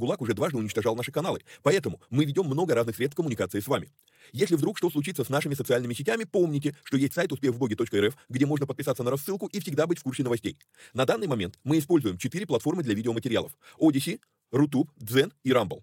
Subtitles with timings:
[0.00, 1.40] Видео-гулаг уже дважды уничтожал наши каналы.
[1.62, 3.90] Поэтому мы ведем много разных средств коммуникации с вами.
[4.32, 8.66] Если вдруг что случится с нашими социальными сетями, помните, что есть сайт успехвбоге.рф, где можно
[8.66, 10.56] подписаться на рассылку и всегда быть в курсе новостей.
[10.94, 13.52] На данный момент мы используем четыре платформы для видеоматериалов.
[13.78, 15.82] Odyssey, Рутуб, Дзен и Rumble.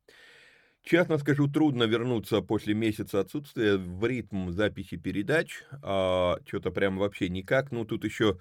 [0.83, 5.63] Честно скажу, трудно вернуться после месяца отсутствия в ритм записи передач.
[5.83, 7.71] А, что-то прям вообще никак.
[7.71, 8.39] Ну, тут еще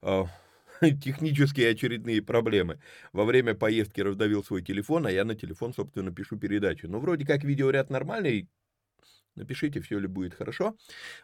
[0.00, 0.26] а,
[1.02, 2.80] технические очередные проблемы.
[3.12, 6.88] Во время поездки раздавил свой телефон, а я на телефон, собственно, пишу передачу.
[6.88, 8.48] Ну, вроде как видеоряд нормальный,
[9.36, 10.76] Напишите, все ли будет хорошо.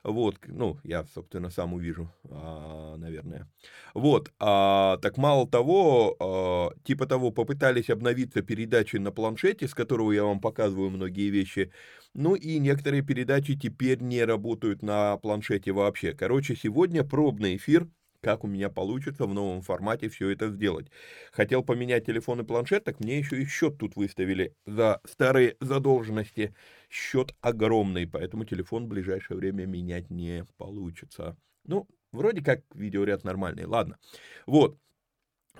[0.04, 3.50] Вот, ну, я, собственно, сам увижу, а, наверное.
[3.94, 10.12] Вот, а, так мало того, а, типа того, попытались обновиться передачи на планшете, с которого
[10.12, 11.72] я вам показываю многие вещи,
[12.14, 16.12] ну и некоторые передачи теперь не работают на планшете вообще.
[16.12, 17.88] Короче, сегодня пробный эфир
[18.26, 20.88] как у меня получится в новом формате все это сделать.
[21.31, 26.53] Хотел поменять телефон и планшет, так мне еще и счет тут выставили за старые задолженности.
[26.91, 31.36] Счет огромный, поэтому телефон в ближайшее время менять не получится.
[31.66, 33.97] Ну, вроде как видеоряд нормальный, ладно.
[34.44, 34.76] Вот,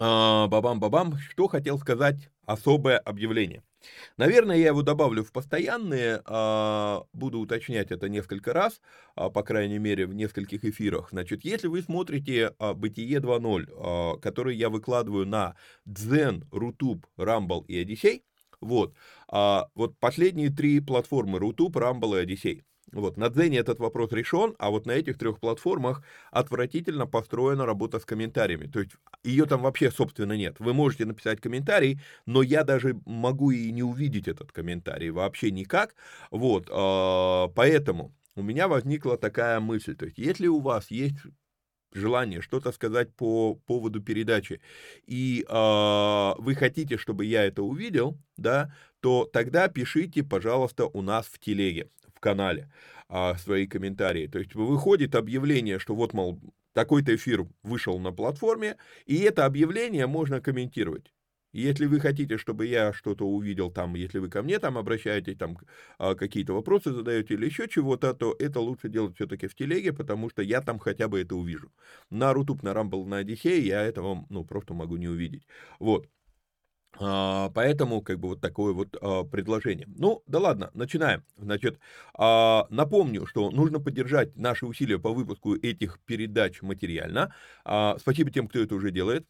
[0.01, 3.63] а, бабам-бабам, что хотел сказать особое объявление.
[4.17, 8.81] Наверное, я его добавлю в постоянные, а, буду уточнять это несколько раз,
[9.15, 11.11] а, по крайней мере, в нескольких эфирах.
[11.11, 18.25] Значит, если вы смотрите «Бытие 2.0», который я выкладываю на Дзен, Rutube, Rumble и Odysee,
[18.61, 18.95] вот,
[19.29, 24.71] вот последние три платформы Rutube, Rumble и Odysee – вот, на Дзене этот вопрос решен, а
[24.71, 28.67] вот на этих трех платформах отвратительно построена работа с комментариями.
[28.67, 30.57] То есть ее там вообще, собственно, нет.
[30.59, 35.95] Вы можете написать комментарий, но я даже могу и не увидеть этот комментарий вообще никак.
[36.31, 39.95] Вот, а, поэтому у меня возникла такая мысль.
[39.95, 41.19] То есть если у вас есть
[41.93, 44.61] желание что-то сказать по поводу передачи,
[45.07, 51.27] и э, вы хотите, чтобы я это увидел, да, то тогда пишите, пожалуйста, у нас
[51.27, 52.73] в телеге, в канале
[53.09, 54.27] э, свои комментарии.
[54.27, 56.41] То есть выходит объявление, что вот, мол,
[56.75, 58.77] такой-то эфир вышел на платформе,
[59.07, 61.13] и это объявление можно комментировать.
[61.53, 65.57] Если вы хотите, чтобы я что-то увидел там, если вы ко мне там обращаетесь, там
[65.99, 70.29] а, какие-то вопросы задаете или еще чего-то, то это лучше делать все-таки в телеге, потому
[70.29, 71.73] что я там хотя бы это увижу.
[72.11, 75.47] На Рутуб, на Рамбл, на Одиссее я этого, ну, просто могу не увидеть.
[75.79, 76.09] Вот.
[76.99, 79.87] А, поэтому, как бы, вот такое вот а, предложение.
[79.99, 81.25] Ну, да ладно, начинаем.
[81.37, 81.79] Значит,
[82.15, 87.35] а, напомню, что нужно поддержать наши усилия по выпуску этих передач материально.
[87.99, 89.27] Спасибо тем, кто это уже делает.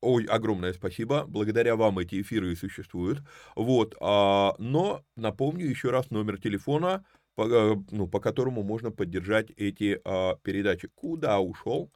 [0.00, 1.24] Ой, огромное спасибо.
[1.26, 3.22] Благодаря вам эти эфиры и существуют.
[3.56, 3.96] Вот.
[4.00, 7.04] Но напомню еще раз номер телефона,
[7.34, 9.98] по, э, ну, по которому можно поддержать эти
[10.42, 10.88] передачи.
[10.94, 11.90] Куда ушел?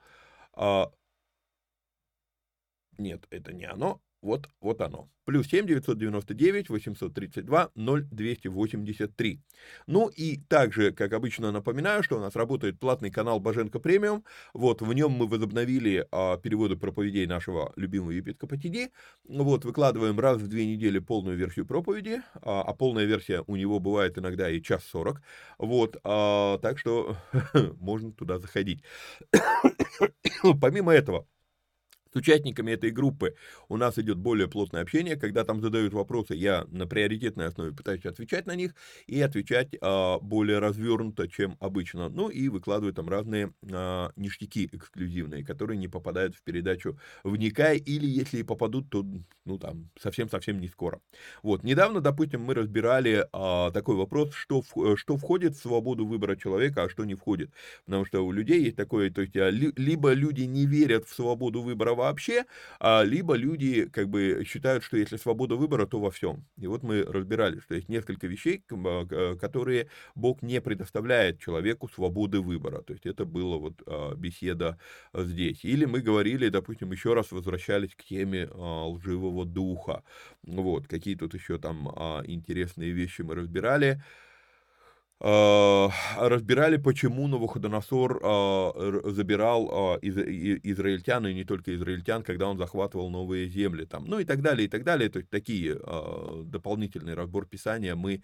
[2.98, 4.00] Нет, это не оно.
[4.20, 5.08] Вот, вот оно.
[5.24, 9.40] Плюс 7 999 832 0283.
[9.86, 14.24] Ну и также, как обычно, напоминаю, что у нас работает платный канал Боженко Премиум.
[14.54, 18.90] Вот, в нем мы возобновили а, переводы проповедей нашего любимого епископа Тиди.
[19.28, 23.78] Вот, выкладываем раз в две недели полную версию проповеди, а, а полная версия у него
[23.78, 25.22] бывает иногда и час сорок.
[25.58, 27.16] Вот, а, так что
[27.78, 28.82] можно туда заходить.
[30.60, 31.26] Помимо этого,
[32.18, 33.34] участниками этой группы
[33.68, 38.04] у нас идет более плотное общение, когда там задают вопросы, я на приоритетной основе пытаюсь
[38.04, 38.74] отвечать на них
[39.06, 42.08] и отвечать а, более развернуто, чем обычно.
[42.08, 48.06] Ну и выкладываю там разные а, ништяки эксклюзивные, которые не попадают в передачу «Вникай» или
[48.06, 49.04] если и попадут, то
[49.44, 51.00] ну там совсем-совсем не скоро.
[51.42, 56.36] Вот, недавно, допустим, мы разбирали а, такой вопрос, что, в, что входит в свободу выбора
[56.36, 57.50] человека, а что не входит.
[57.84, 61.14] Потому что у людей есть такое, то есть а, ли, либо люди не верят в
[61.14, 62.44] свободу выбора вообще,
[62.80, 66.44] а, либо люди как бы считают, что если свобода выбора, то во всем.
[66.58, 72.40] И вот мы разбирали, что есть несколько вещей, а, которые Бог не предоставляет человеку свободы
[72.40, 72.82] выбора.
[72.82, 74.78] То есть это была вот а, беседа
[75.14, 75.64] здесь.
[75.64, 80.02] Или мы говорили, допустим, еще раз возвращались к теме лживого духа.
[80.42, 81.88] Вот, какие тут еще там
[82.26, 84.02] интересные вещи мы разбирали.
[85.20, 93.10] А, разбирали, почему Навуходоносор а, забирал а, израильтян, и не только израильтян, когда он захватывал
[93.10, 95.08] новые земли, там, ну и так далее, и так далее.
[95.08, 95.74] То есть такие
[96.44, 98.22] дополнительный разбор Писания мы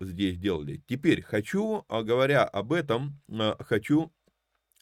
[0.00, 0.82] здесь делали.
[0.86, 3.18] Теперь хочу, говоря об этом,
[3.60, 4.12] хочу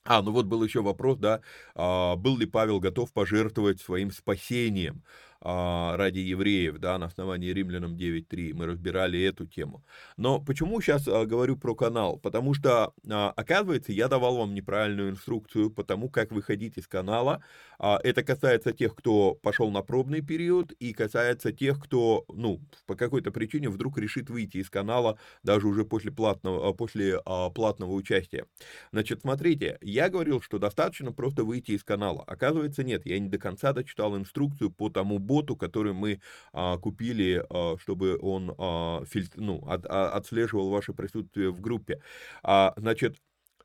[0.06, 1.40] а, ну вот был еще вопрос, да,
[1.74, 5.02] был ли Павел готов пожертвовать своим спасением?
[5.46, 9.84] А, ради евреев, да, на основании Римлянам 9.3, мы разбирали эту тему.
[10.16, 12.16] Но почему сейчас а, говорю про канал?
[12.16, 17.42] Потому что, а, оказывается, я давал вам неправильную инструкцию по тому, как выходить из канала.
[17.78, 23.30] Это касается тех, кто пошел на пробный период, и касается тех, кто, ну, по какой-то
[23.30, 27.20] причине вдруг решит выйти из канала даже уже после платного, после
[27.54, 28.46] платного участия.
[28.92, 32.22] Значит, смотрите, я говорил, что достаточно просто выйти из канала.
[32.26, 36.20] Оказывается, нет, я не до конца дочитал инструкцию по тому боту, который мы
[36.52, 42.00] а, купили, а, чтобы он а, фильтр, ну, от, а, отслеживал ваше присутствие в группе.
[42.42, 43.16] А, значит,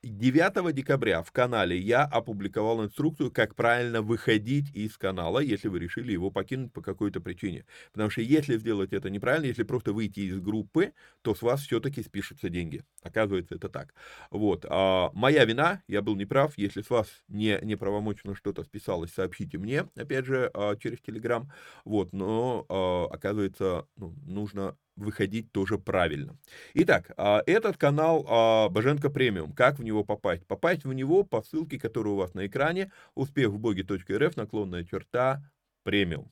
[0.03, 6.13] 9 декабря в канале я опубликовал инструкцию, как правильно выходить из канала, если вы решили
[6.13, 7.65] его покинуть по какой-то причине.
[7.91, 12.01] Потому что если сделать это неправильно, если просто выйти из группы, то с вас все-таки
[12.01, 12.83] спишутся деньги.
[13.03, 13.93] Оказывается, это так.
[14.31, 14.65] Вот.
[14.69, 16.57] А, моя вина, я был неправ.
[16.57, 21.51] Если с вас не, неправомочно что-то списалось, сообщите мне, опять же, а, через Телеграм.
[21.83, 22.13] Вот.
[22.13, 26.37] Но, а, оказывается, ну, нужно выходить тоже правильно.
[26.73, 29.53] Итак, а, этот канал а, Боженко Премиум.
[29.53, 30.45] Как в него попасть?
[30.45, 35.43] Попасть в него по ссылке, которая у вас на экране, успехвбоги.рф, наклонная черта,
[35.83, 36.31] премиум.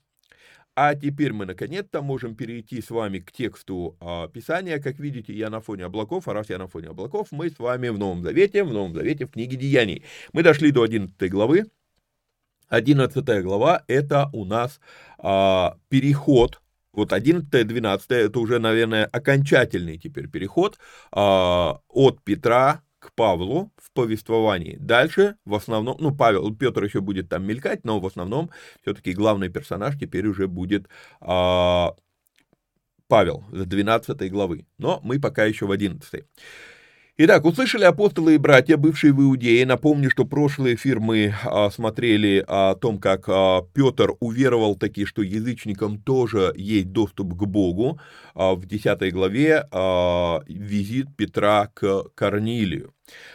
[0.79, 4.79] А теперь мы наконец-то можем перейти с вами к тексту а, Писания.
[4.79, 7.89] Как видите, я на фоне облаков, а раз я на фоне облаков, мы с вами
[7.89, 10.03] в Новом Завете, в Новом Завете, в книге Деяний.
[10.33, 11.65] Мы дошли до 11 главы.
[12.69, 14.79] 11 глава– это у нас
[15.17, 16.62] а, переход
[16.98, 20.77] вот 11-12 это уже, наверное, окончательный теперь переход
[21.12, 24.77] а, от Петра к Павлу в повествовании.
[24.80, 28.50] Дальше в основном, ну, Павел, Петр еще будет там мелькать, но в основном
[28.82, 30.88] все-таки главный персонаж теперь уже будет
[31.22, 31.96] а,
[33.08, 34.66] Павел с 12 главы.
[34.80, 36.25] Но мы пока еще в 11.
[37.19, 39.65] Итак, услышали апостолы и братья, бывшие в Иудее.
[39.65, 45.24] Напомню, что прошлый эфир мы а, смотрели о том, как а, Петр уверовал таки, что
[45.24, 48.00] язычникам тоже есть доступ к Богу.
[48.36, 52.93] А, в 10 главе а, визит Петра к Корнилию.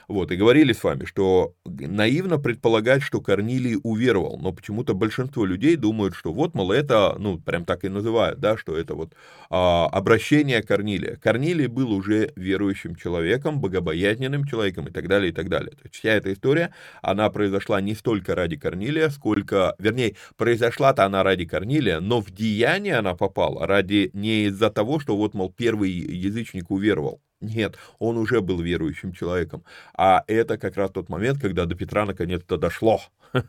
[0.08, 5.76] Вот, и говорили с вами, что наивно предполагать, что Корнилий уверовал, но почему-то большинство людей
[5.76, 9.14] думают, что вот, мол, это, ну, прям так и называют, да, что это вот
[9.50, 11.16] а, обращение Корнилия.
[11.16, 15.70] Корнилий был уже верующим человеком, богобоязненным человеком и так далее, и так далее.
[15.70, 21.22] То есть вся эта история, она произошла не столько ради Корнилия, сколько, вернее, произошла-то она
[21.22, 25.90] ради Корнилия, но в деяние она попала ради не из-за того, что вот, мол, первый
[25.90, 29.64] язычник уверовал, нет, он уже был верующим человеком.
[29.94, 33.00] А это как раз тот момент, когда до Петра наконец-то дошло.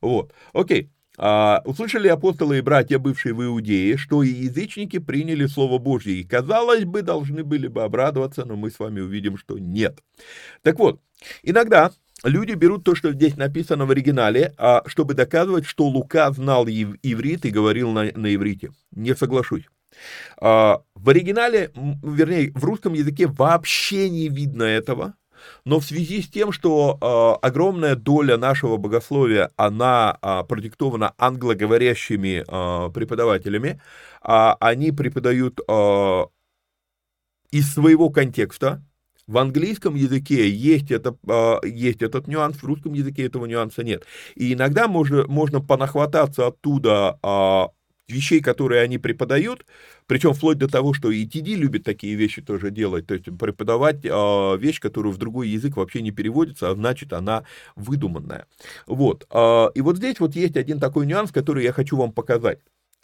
[0.00, 0.90] Вот, окей.
[1.16, 6.24] А, услышали апостолы и братья, бывшие в Иудее, что и язычники приняли Слово Божье, и,
[6.24, 9.98] казалось бы, должны были бы обрадоваться, но мы с вами увидим, что нет.
[10.62, 11.00] Так вот,
[11.42, 11.92] иногда
[12.24, 17.44] люди берут то, что здесь написано в оригинале, а, чтобы доказывать, что Лука знал иврит
[17.44, 18.72] и говорил на, на иврите.
[18.92, 19.64] Не соглашусь.
[20.38, 25.14] А, в оригинале, вернее, в русском языке вообще не видно этого,
[25.64, 32.44] но в связи с тем, что э, огромная доля нашего богословия, она э, продиктована англоговорящими
[32.92, 33.80] преподавателями,
[34.22, 35.60] они преподают
[37.50, 38.84] из своего контекста.
[39.26, 41.16] В английском языке есть, это,
[41.64, 44.04] есть этот нюанс, в русском языке этого нюанса нет.
[44.34, 47.18] И иногда можно, можно понахвататься оттуда
[48.10, 49.66] вещей, которые они преподают,
[50.06, 54.04] причем вплоть до того, что и TD любит такие вещи тоже делать, то есть преподавать
[54.04, 57.44] э, вещь, которую в другой язык вообще не переводится, а значит она
[57.76, 58.46] выдуманная.
[58.86, 59.26] Вот.
[59.30, 62.58] Э, и вот здесь вот есть один такой нюанс, который я хочу вам показать.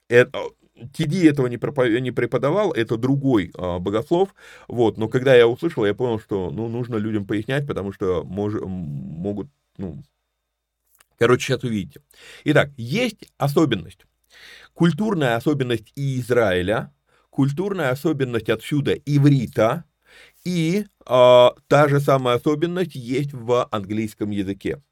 [0.09, 1.57] Это, TD этого не,
[2.11, 4.35] преподавал, это другой э, богослов,
[4.69, 8.55] вот, но когда я услышал, я понял, что, ну, нужно людям пояснять, потому что мож,
[8.55, 9.49] могут,
[9.79, 10.03] ну,
[11.19, 12.01] короче, сейчас увидите.
[12.45, 14.07] Итак, есть особенность
[14.75, 16.93] культурная особенность и Израиля,
[17.31, 19.85] культурная особенность отсюда иврита,
[20.45, 24.83] и э, та же самая особенность есть в английском языке.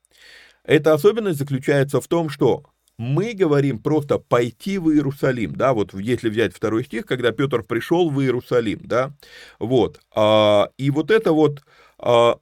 [0.65, 2.65] Эта особенность заключается в том, что
[2.97, 8.11] мы говорим просто пойти в Иерусалим, да, вот если взять второй стих, когда Петр пришел
[8.11, 9.13] в Иерусалим, да,
[9.59, 11.63] вот, а, и вот это вот
[11.99, 12.39] а,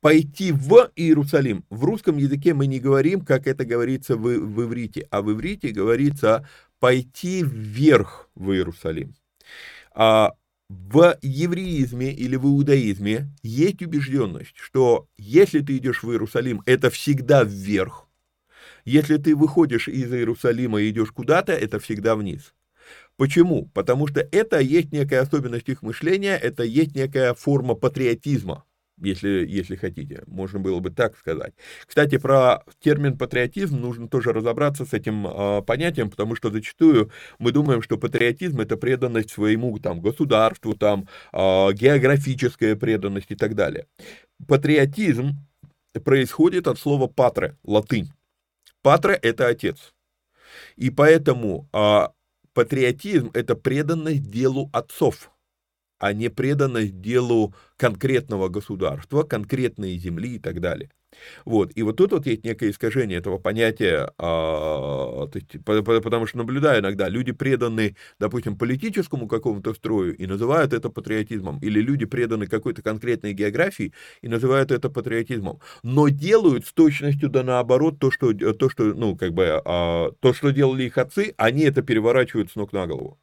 [0.00, 1.64] пойти в Иерусалим.
[1.70, 5.70] В русском языке мы не говорим, как это говорится в, в иврите, а в иврите
[5.70, 9.14] говорится пойти вверх в Иерусалим.
[9.94, 10.32] А
[10.68, 17.42] в евреизме или в иудаизме есть убежденность, что если ты идешь в Иерусалим, это всегда
[17.42, 18.06] вверх.
[18.84, 22.54] Если ты выходишь из Иерусалима и идешь куда-то, это всегда вниз.
[23.16, 23.66] Почему?
[23.74, 28.64] Потому что это есть некая особенность их мышления, это есть некая форма патриотизма
[29.00, 31.54] если, если хотите, можно было бы так сказать.
[31.86, 37.52] Кстати, про термин патриотизм нужно тоже разобраться с этим э, понятием, потому что зачастую мы
[37.52, 41.36] думаем, что патриотизм это преданность своему там, государству, там, э,
[41.72, 43.86] географическая преданность и так далее.
[44.46, 45.36] Патриотизм
[46.04, 48.12] происходит от слова патре, латынь.
[48.82, 49.94] Патре– это отец.
[50.76, 52.08] И поэтому э,
[52.54, 55.30] патриотизм– это преданность делу отцов–
[55.98, 60.90] а не преданность делу конкретного государства, конкретной земли и так далее.
[61.44, 61.72] Вот.
[61.74, 65.26] И вот тут вот есть некое искажение этого понятия, а,
[65.64, 71.80] потому что наблюдаю иногда, люди преданы, допустим, политическому какому-то строю и называют это патриотизмом, или
[71.80, 77.98] люди преданы какой-то конкретной географии и называют это патриотизмом, но делают с точностью да наоборот
[77.98, 81.82] то, что, то, что, ну, как бы, а, то, что делали их отцы, они это
[81.82, 83.18] переворачивают с ног на голову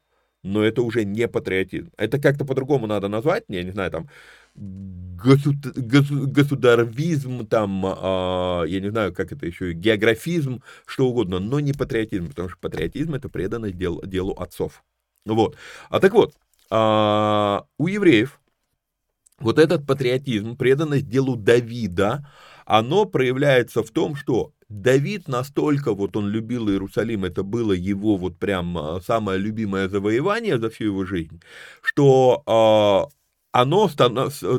[0.46, 1.90] но это уже не патриотизм.
[1.96, 4.08] Это как-то по-другому надо назвать, я не знаю, там,
[4.54, 11.72] государ, государвизм, там, э, я не знаю, как это еще, географизм, что угодно, но не
[11.72, 14.84] патриотизм, потому что патриотизм это преданность дел, делу отцов.
[15.24, 15.56] Вот.
[15.90, 16.34] А так вот,
[16.70, 18.40] э, у евреев
[19.38, 22.26] вот этот патриотизм, преданность делу Давида,
[22.64, 28.38] оно проявляется в том, что Давид настолько вот он любил Иерусалим, это было его вот
[28.38, 31.40] прям а, самое любимое завоевание за всю его жизнь,
[31.82, 33.16] что э,
[33.52, 33.88] оно,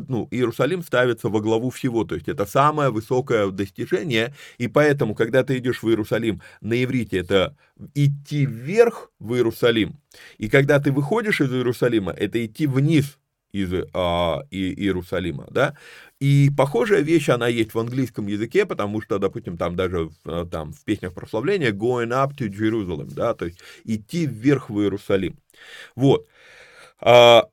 [0.08, 5.44] ну, Иерусалим ставится во главу всего, то есть это самое высокое достижение, и поэтому, когда
[5.44, 7.56] ты идешь в Иерусалим, на иврите это
[7.94, 10.00] идти вверх в Иерусалим,
[10.38, 13.18] и когда ты выходишь из Иерусалима, это идти вниз
[13.52, 15.74] из а, Иерусалима, да,
[16.20, 20.72] и похожая вещь, она есть в английском языке, потому что, допустим, там даже в, там,
[20.72, 25.38] в песнях прославления going up to Jerusalem, да, то есть идти вверх в Иерусалим.
[25.94, 26.26] Вот.
[27.00, 27.48] А,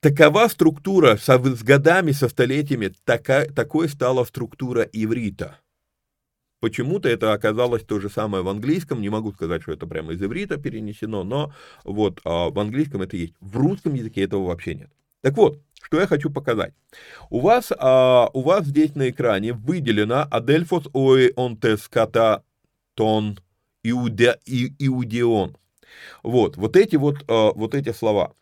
[0.00, 5.60] такова структура, со, с годами, со столетиями, така, такой стала структура иврита.
[6.60, 10.22] Почему-то это оказалось то же самое в английском, не могу сказать, что это прямо из
[10.22, 11.52] иврита перенесено, но
[11.84, 13.34] вот а, в английском это есть.
[13.40, 14.90] В русском языке этого вообще нет.
[15.22, 16.74] Так вот, что я хочу показать.
[17.30, 22.44] У вас, а, у вас здесь на экране выделено Адельфос онтес ката
[22.94, 23.38] тон
[23.82, 25.56] иуде, и, иудеон.
[26.22, 28.34] Вот, вот эти вот, а, вот эти слова.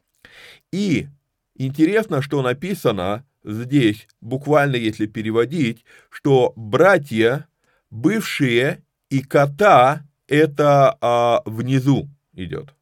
[0.73, 1.09] И
[1.55, 7.47] интересно, что написано здесь, буквально если переводить, что братья,
[7.91, 12.75] бывшие и кота, это а, внизу идет.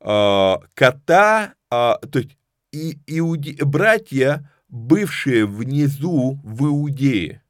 [0.00, 2.36] А, кота, а, то есть
[2.72, 7.42] и, иуде, братья, бывшие внизу в Иудее.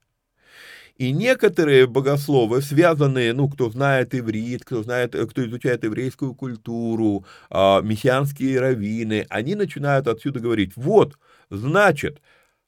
[0.96, 7.80] И некоторые богословы, связанные, ну, кто знает иврит, кто знает, кто изучает еврейскую культуру, э,
[7.82, 11.18] мессианские раввины, они начинают отсюда говорить, вот,
[11.50, 12.20] значит,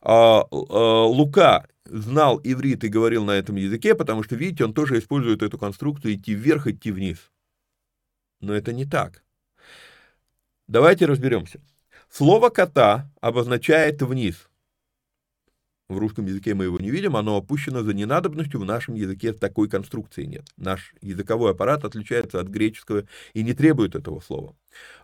[0.02, 4.98] э, э, Лука знал иврит и говорил на этом языке, потому что, видите, он тоже
[4.98, 7.30] использует эту конструкцию идти вверх, идти вниз.
[8.40, 9.22] Но это не так.
[10.66, 11.60] Давайте разберемся.
[12.16, 14.48] Слово «кота» обозначает «вниз».
[15.88, 19.68] В русском языке мы его не видим, оно опущено за ненадобностью, в нашем языке такой
[19.68, 20.46] конструкции нет.
[20.56, 23.02] Наш языковой аппарат отличается от греческого
[23.32, 24.54] и не требует этого слова.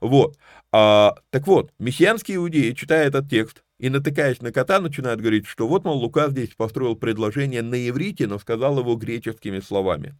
[0.01, 0.39] Вот.
[0.71, 5.67] А, так вот, мессианские иудеи, читая этот текст и натыкаясь на кота, начинают говорить, что
[5.67, 10.15] вот, мол, Лука здесь построил предложение на иврите, но сказал его греческими словами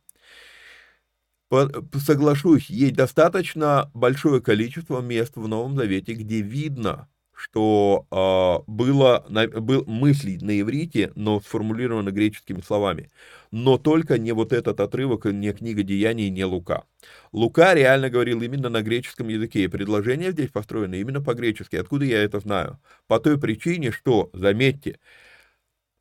[1.95, 7.09] соглашусь, есть достаточно большое количество мест в Новом Завете, где видно,
[7.41, 13.11] что э, было, на, был мысли на иврите, но сформулировано греческими словами.
[13.51, 16.85] Но только не вот этот отрывок, не книга Деяний, не Лука.
[17.33, 21.77] Лука реально говорил именно на греческом языке, и предложение здесь построено именно по-гречески.
[21.77, 22.79] Откуда я это знаю?
[23.07, 24.99] По той причине, что, заметьте,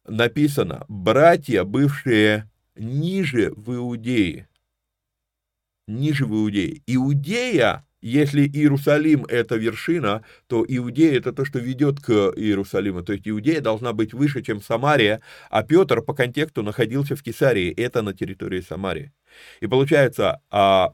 [0.06, 4.50] написано «братья, бывшие ниже в Иудее»
[5.90, 6.82] ниже в Иудее.
[6.88, 13.02] Иудея, если Иерусалим это вершина, то Иудея это то, что ведет к Иерусалиму.
[13.02, 17.74] То есть Иудея должна быть выше, чем Самария, а Петр по контексту находился в Кесарии,
[17.74, 19.12] это на территории Самарии.
[19.60, 20.94] И получается, а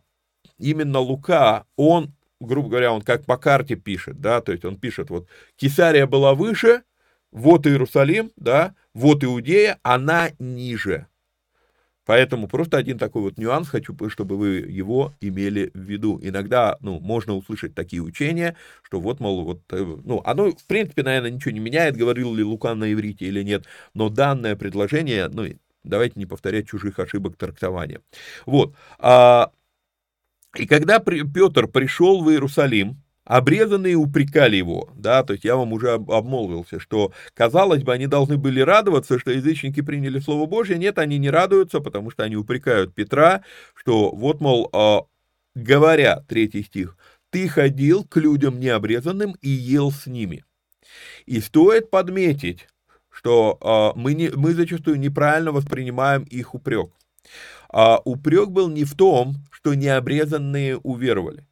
[0.58, 5.10] именно Лука, он, грубо говоря, он как по карте пишет, да, то есть он пишет,
[5.10, 6.84] вот Кесария была выше,
[7.32, 11.08] вот Иерусалим, да, вот Иудея, она ниже.
[12.06, 16.20] Поэтому просто один такой вот нюанс, хочу, чтобы вы его имели в виду.
[16.22, 21.04] Иногда, ну, можно услышать такие учения, что вот, мол, вот, э, ну, оно, в принципе,
[21.04, 25.46] наверное, ничего не меняет, говорил ли Лука на иврите или нет, но данное предложение, ну,
[25.84, 28.02] давайте не повторять чужих ошибок трактования.
[28.46, 28.76] Вот.
[29.00, 29.52] А,
[30.56, 35.94] и когда Петр пришел в Иерусалим, Обрезанные упрекали его, да, то есть я вам уже
[35.94, 41.18] обмолвился, что, казалось бы, они должны были радоваться, что язычники приняли Слово Божье, нет, они
[41.18, 43.42] не радуются, потому что они упрекают Петра,
[43.74, 45.06] что вот, мол, а,
[45.56, 46.98] говоря, третий стих,
[47.32, 50.46] ты ходил к людям необрезанным и ел с ними.
[51.26, 52.68] И стоит подметить,
[53.10, 56.92] что а, мы, не, мы зачастую неправильно воспринимаем их упрек.
[57.70, 61.48] А упрек был не в том, что необрезанные уверовали.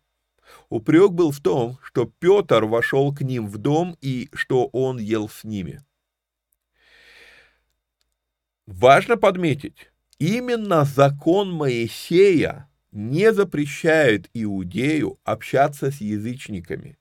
[0.70, 5.30] Упрек был в том, что Петр вошел к ним в дом и что он ел
[5.30, 5.82] с ними.
[8.66, 16.98] Важно подметить, именно закон Моисея не запрещает иудею общаться с язычниками,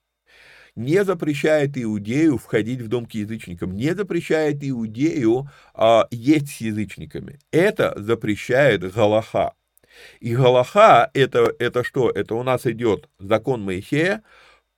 [0.75, 7.38] не запрещает иудею входить в дом к язычникам, не запрещает иудею а, есть с язычниками.
[7.53, 9.55] Это запрещает Галаха.
[10.20, 12.11] И Галаха это, это что?
[12.11, 14.22] Это у нас идет закон Моисея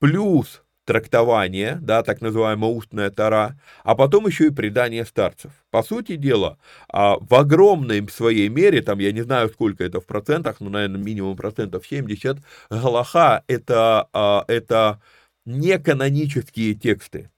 [0.00, 5.52] плюс трактование, да, так называемая устная тара, а потом еще и предание старцев.
[5.70, 10.06] По сути дела, а, в огромной своей мере, там я не знаю, сколько это в
[10.06, 12.38] процентах, но, наверное, минимум процентов 70,
[12.70, 15.00] Галаха это, а, это
[15.46, 17.30] не канонические тексты.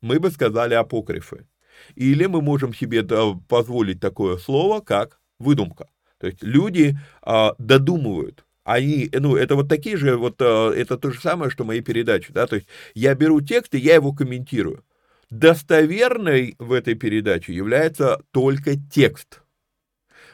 [0.00, 1.46] Мы бы сказали апокрифы.
[1.94, 3.04] Или мы можем себе
[3.48, 5.88] позволить такое слово, как выдумка.
[6.18, 8.44] То есть люди а, додумывают.
[8.64, 12.32] Они, ну, это вот такие же, вот, а, это то же самое, что мои передачи,
[12.32, 14.84] да, то есть я беру текст и я его комментирую.
[15.30, 19.42] Достоверной в этой передаче является только текст.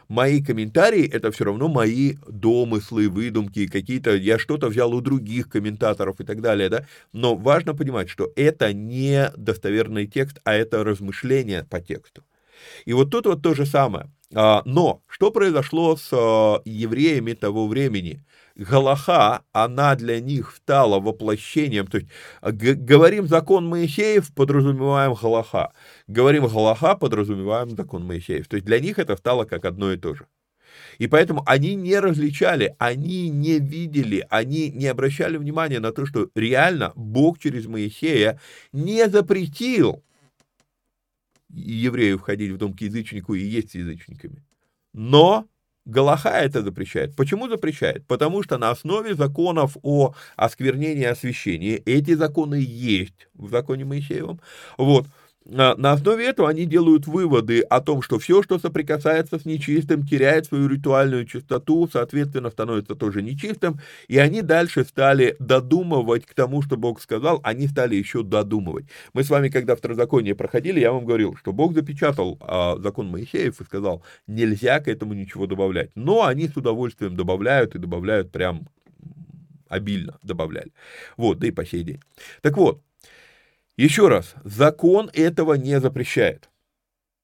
[0.09, 6.20] Мои комментарии это все равно мои домыслы, выдумки, какие-то, я что-то взял у других комментаторов
[6.20, 11.64] и так далее, да, но важно понимать, что это не достоверный текст, а это размышление
[11.64, 12.23] по тексту.
[12.85, 14.11] И вот тут вот то же самое.
[14.35, 18.25] А, но что произошло с а, евреями того времени?
[18.57, 25.73] Галаха, она для них стала воплощением, то есть а, говорим закон Моисеев, подразумеваем Галаха,
[26.09, 30.14] говорим Галаха, подразумеваем закон Моисеев, то есть для них это стало как одно и то
[30.14, 30.27] же.
[30.99, 36.29] И поэтому они не различали, они не видели, они не обращали внимания на то, что
[36.35, 38.40] реально Бог через Моисея
[38.73, 40.03] не запретил
[41.55, 44.43] еврею входить в дом к язычнику и есть язычниками.
[44.93, 45.47] Но
[45.85, 47.14] Галаха это запрещает.
[47.14, 48.07] Почему запрещает?
[48.07, 54.40] Потому что на основе законов о осквернении и освящении, эти законы есть в законе Моисеевом,
[54.79, 55.07] вот,
[55.46, 60.46] на основе этого они делают выводы о том, что все, что соприкасается с нечистым, теряет
[60.46, 63.78] свою ритуальную чистоту, соответственно, становится тоже нечистым,
[64.09, 68.87] и они дальше стали додумывать к тому, что Бог сказал, они стали еще додумывать.
[69.12, 73.61] Мы с вами, когда второзаконие проходили, я вам говорил, что Бог запечатал а, закон Моисеев
[73.61, 78.66] и сказал, нельзя к этому ничего добавлять, но они с удовольствием добавляют и добавляют прям
[79.68, 80.72] обильно добавляли.
[81.16, 82.00] Вот, да и по сей день.
[82.42, 82.80] Так вот,
[83.76, 86.50] еще раз, закон этого не запрещает.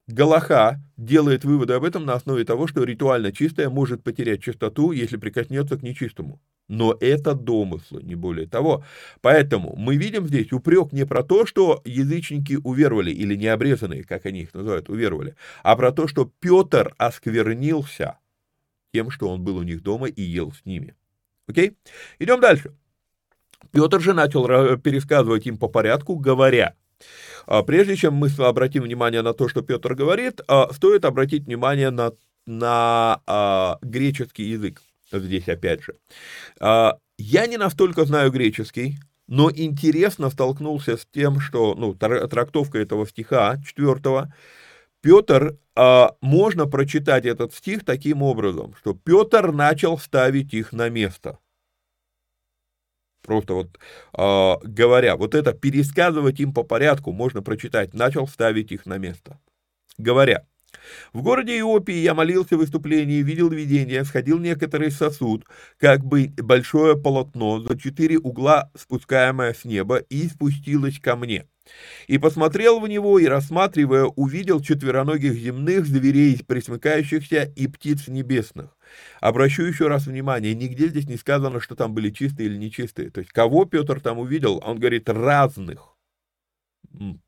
[0.08, 5.16] Галаха делает выводы об этом на основе того, что ритуально чистое может потерять чистоту, если
[5.16, 6.40] прикоснется к нечистому.
[6.68, 8.84] Но это домыслы, не более того.
[9.20, 14.42] Поэтому мы видим здесь упрек не про то, что язычники уверовали, или необрезанные, как они
[14.42, 18.18] их называют, уверовали, а про то, что Петр осквернился
[18.92, 20.94] тем, что он был у них дома и ел с ними.
[21.48, 21.76] Окей?
[22.18, 22.72] Идем дальше.
[23.73, 24.46] Петр же начал
[24.79, 26.75] пересказывать им по порядку, говоря,
[27.46, 31.90] «А прежде чем мы обратим внимание на то, что Петр говорит, а, стоит обратить внимание
[31.90, 32.12] на,
[32.46, 34.83] на а, греческий язык.
[35.12, 35.96] Здесь опять же.
[36.61, 43.57] Я не настолько знаю греческий, но интересно столкнулся с тем, что, ну, трактовка этого стиха,
[43.66, 44.33] четвертого,
[45.03, 45.59] Петр,
[46.20, 51.40] можно прочитать этот стих таким образом, что Петр начал ставить их на место–
[53.31, 53.79] Просто вот
[54.19, 59.38] э, говоря, вот это пересказывать им по порядку можно прочитать, начал ставить их на место.
[59.99, 60.47] Говоря,
[61.12, 65.45] в городе Иопии я молился в выступлении, видел видение, сходил некоторый сосуд,
[65.79, 71.47] как бы большое полотно, за четыре угла спускаемое с неба, и спустилось ко мне.
[72.09, 78.77] И посмотрел в него, и, рассматривая, увидел четвероногих земных зверей, присмыкающихся, и птиц небесных.
[79.20, 83.11] Обращу еще раз внимание, нигде здесь не сказано, что там были чистые или нечистые.
[83.11, 84.61] То есть, кого Петр там увидел?
[84.64, 85.96] Он говорит, разных.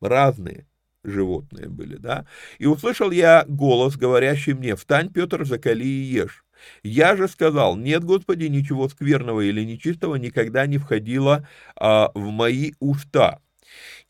[0.01, 0.67] Разные
[1.05, 2.27] животные были, да?
[2.59, 6.45] И услышал я голос, говорящий мне, «Встань, Петр, закали и ешь».
[6.85, 12.73] Я же сказал, нет, Господи, ничего скверного или нечистого никогда не входило а, в мои
[12.79, 13.41] уста.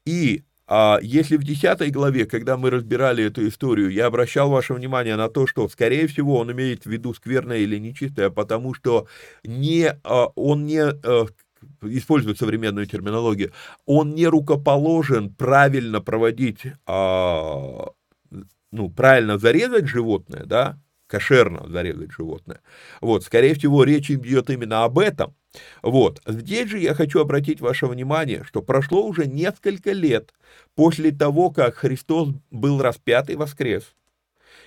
[0.04, 5.16] И а если в 10 главе, когда мы разбирали эту историю, я обращал ваше внимание
[5.16, 9.06] на то, что, скорее всего, он имеет в виду скверное или нечистое, потому что
[9.44, 11.26] не, а, он не а,
[11.82, 13.52] использует современную терминологию,
[13.84, 17.90] он не рукоположен правильно проводить, а,
[18.70, 22.62] ну, правильно зарезать животное, да, кошерно зарезать животное.
[23.02, 25.34] Вот, скорее всего, речь идет именно об этом.
[25.82, 30.32] Вот, здесь же я хочу обратить ваше внимание, что прошло уже несколько лет
[30.74, 33.94] после того, как Христос был распят и воскрес,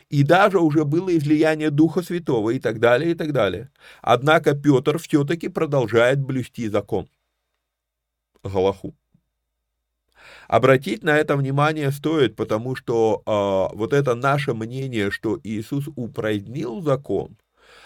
[0.10, 3.72] и даже уже было излияние Духа Святого и так далее, и так далее.
[4.02, 7.08] Однако Петр все-таки продолжает блюсти закон.
[8.44, 8.94] Галаху.
[10.48, 16.82] Обратить на это внимание стоит, потому что э, вот это наше мнение, что Иисус упразднил
[16.82, 17.38] закон,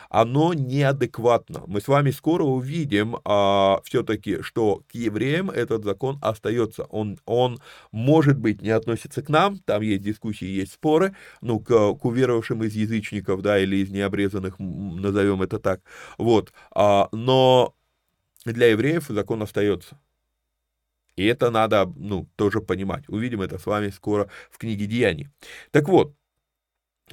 [0.09, 1.63] оно неадекватно.
[1.67, 6.83] Мы с вами скоро увидим а, все-таки, что к евреям этот закон остается.
[6.85, 7.59] Он, он,
[7.91, 12.63] может быть, не относится к нам, там есть дискуссии, есть споры, ну, к, к уверовавшим
[12.63, 15.81] из язычников, да, или из необрезанных, назовем это так,
[16.17, 17.75] вот, а, но
[18.45, 19.99] для евреев закон остается.
[21.15, 23.03] И это надо, ну, тоже понимать.
[23.09, 25.27] Увидим это с вами скоро в книге Деяний.
[25.71, 26.15] Так вот,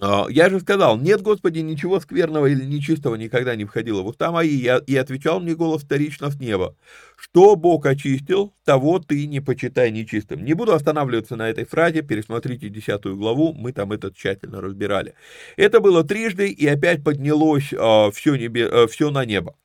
[0.00, 4.68] я же сказал, нет, Господи, ничего скверного или нечистого никогда не входило в уста мои,
[4.86, 6.76] и отвечал мне голос вторично с неба,
[7.16, 10.44] что Бог очистил, того ты не почитай нечистым.
[10.44, 15.14] Не буду останавливаться на этой фразе, пересмотрите десятую главу, мы там это тщательно разбирали.
[15.56, 19.56] Это было трижды, и опять поднялось э, все, небе, э, все на небо.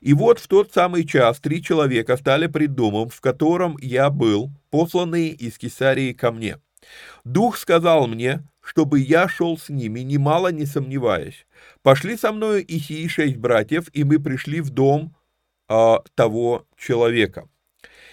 [0.00, 4.50] И вот в тот самый час три человека стали пред домом, в котором я был,
[4.70, 6.58] посланные из Кесарии ко мне.
[7.24, 11.46] Дух сказал мне, чтобы я шел с ними, немало не сомневаясь.
[11.82, 15.14] Пошли со мною и сии шесть братьев, и мы пришли в дом
[15.68, 17.48] а, того человека.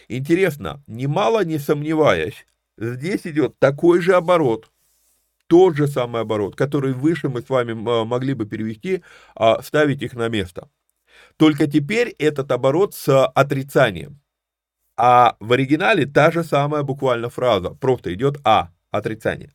[0.07, 2.45] Интересно, немало не сомневаясь,
[2.77, 4.71] здесь идет такой же оборот,
[5.47, 9.03] тот же самый оборот, который выше мы с вами а, могли бы перевести,
[9.35, 10.69] а, ставить их на место.
[11.37, 14.19] Только теперь этот оборот с отрицанием.
[14.95, 19.51] А в оригинале та же самая буквально фраза, просто идет «а», отрицание.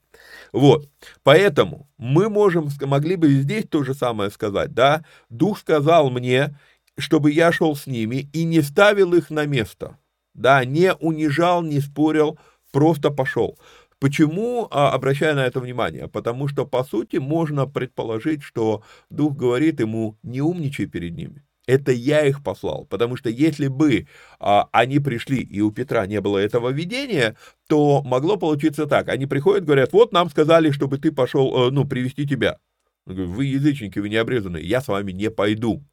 [0.52, 0.88] Вот,
[1.22, 6.56] поэтому мы можем, могли бы здесь то же самое сказать, да, Дух сказал мне,
[6.98, 9.98] чтобы я шел с ними и не ставил их на место,
[10.34, 12.38] да, не унижал, не спорил,
[12.70, 13.58] просто пошел.
[13.98, 16.08] Почему а, обращаю на это внимание?
[16.08, 21.44] Потому что, по сути, можно предположить, что Дух говорит ему, не умничай перед ними.
[21.66, 24.06] Это я их послал, потому что если бы
[24.40, 27.36] а, они пришли, и у Петра не было этого видения,
[27.68, 29.08] то могло получиться так.
[29.08, 32.58] Они приходят, говорят, вот нам сказали, чтобы ты пошел, э, ну, привести тебя.
[33.06, 35.84] Вы язычники, вы не обрезанные, я с вами не пойду.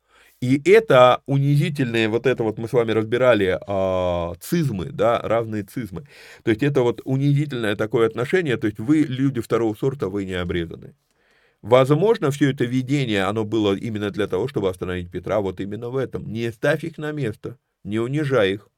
[0.42, 6.08] И это унизительные, вот это вот мы с вами разбирали, э, цизмы, да, разные цизмы.
[6.44, 10.34] То есть это вот унизительное такое отношение, то есть вы люди второго сорта, вы не
[10.34, 10.96] обрезаны.
[11.62, 15.98] Возможно, все это видение, оно было именно для того, чтобы остановить Петра, вот именно в
[15.98, 16.32] этом.
[16.32, 18.70] Не ставь их на место, не унижай их,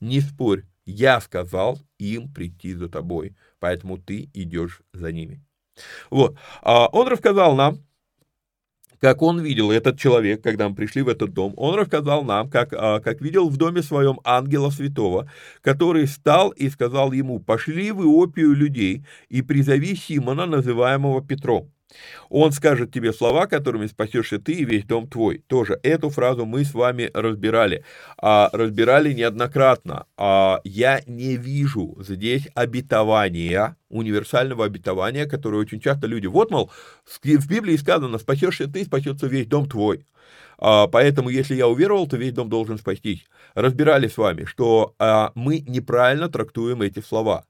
[0.00, 0.64] не спорь.
[0.84, 5.40] Я сказал им прийти за тобой, поэтому ты идешь за ними.
[6.10, 7.78] Вот, а он рассказал нам,
[9.02, 12.72] как он видел этот человек, когда мы пришли в этот дом, он рассказал нам, как,
[12.72, 18.02] а, как видел в доме своем ангела святого, который стал и сказал ему, пошли в
[18.02, 21.72] Иопию людей и призови Симона, называемого Петром.
[22.28, 25.38] Он скажет тебе слова, которыми спасешься ты и весь дом твой.
[25.46, 27.84] Тоже эту фразу мы с вами разбирали.
[28.18, 30.06] А, разбирали неоднократно.
[30.16, 36.26] А, я не вижу здесь обетования, универсального обетования, которое очень часто люди...
[36.26, 36.70] Вот, мол,
[37.04, 40.06] в Библии сказано, спасешься ты, спасется весь дом твой.
[40.58, 43.24] А, поэтому, если я уверовал, то весь дом должен спастись.
[43.54, 47.44] Разбирали с вами, что а, мы неправильно трактуем эти слова.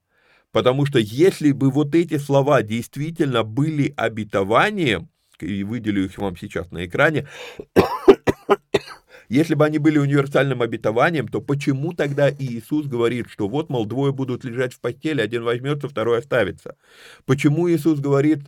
[0.53, 6.69] Потому что если бы вот эти слова действительно были обетованием, и выделю их вам сейчас
[6.71, 7.27] на экране,
[9.29, 14.13] если бы они были универсальным обетованием, то почему тогда Иисус говорит, что вот, мол, двое
[14.13, 16.77] будут лежать в постели, один возьмется, второй оставится?
[17.25, 18.41] Почему Иисус говорит,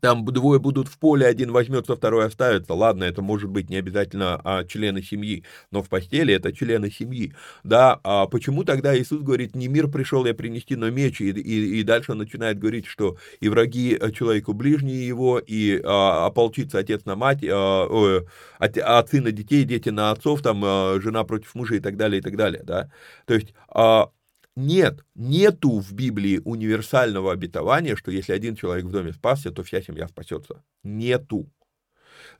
[0.00, 2.74] там двое будут в поле, один возьмется, второй оставится.
[2.74, 7.32] Ладно, это может быть не обязательно а, члены семьи, но в постели это члены семьи.
[7.64, 11.80] Да, а почему тогда Иисус говорит, не мир пришел я принести, но меч, и, и,
[11.80, 17.04] и дальше он начинает говорить, что и враги человеку ближние его, и а, ополчится отец
[17.04, 18.22] на мать, а, о,
[18.58, 22.22] отцы на детей, дети на отцов, там, а, жена против мужа и так далее, и
[22.22, 22.90] так далее, да.
[23.26, 24.10] То есть, а,
[24.56, 29.82] нет, нету в Библии универсального обетования, что если один человек в доме спасся, то вся
[29.82, 30.64] семья спасется.
[30.82, 31.50] Нету.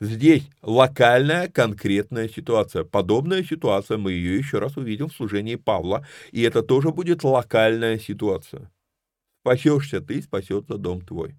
[0.00, 2.84] Здесь локальная, конкретная ситуация.
[2.84, 7.98] Подобная ситуация, мы ее еще раз увидим в служении Павла, и это тоже будет локальная
[7.98, 8.70] ситуация.
[9.42, 11.36] Спасешься ты, спасется дом твой.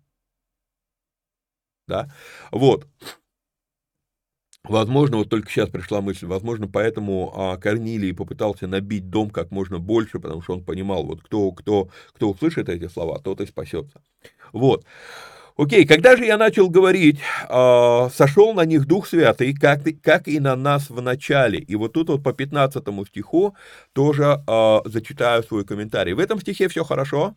[1.87, 2.13] Да?
[2.51, 2.87] Вот.
[4.69, 9.79] Возможно, вот только сейчас пришла мысль, возможно, поэтому а, Корнилий попытался набить дом как можно
[9.79, 14.01] больше, потому что он понимал, вот кто, кто, кто услышит эти слова, тот и спасется.
[14.51, 14.85] Вот.
[15.57, 20.39] Окей, когда же я начал говорить, э, сошел на них Дух Святый, как, как и
[20.39, 21.57] на нас в начале.
[21.57, 23.55] И вот тут вот по 15 стиху
[23.93, 26.13] тоже э, зачитаю свой комментарий.
[26.13, 27.35] В этом стихе все хорошо,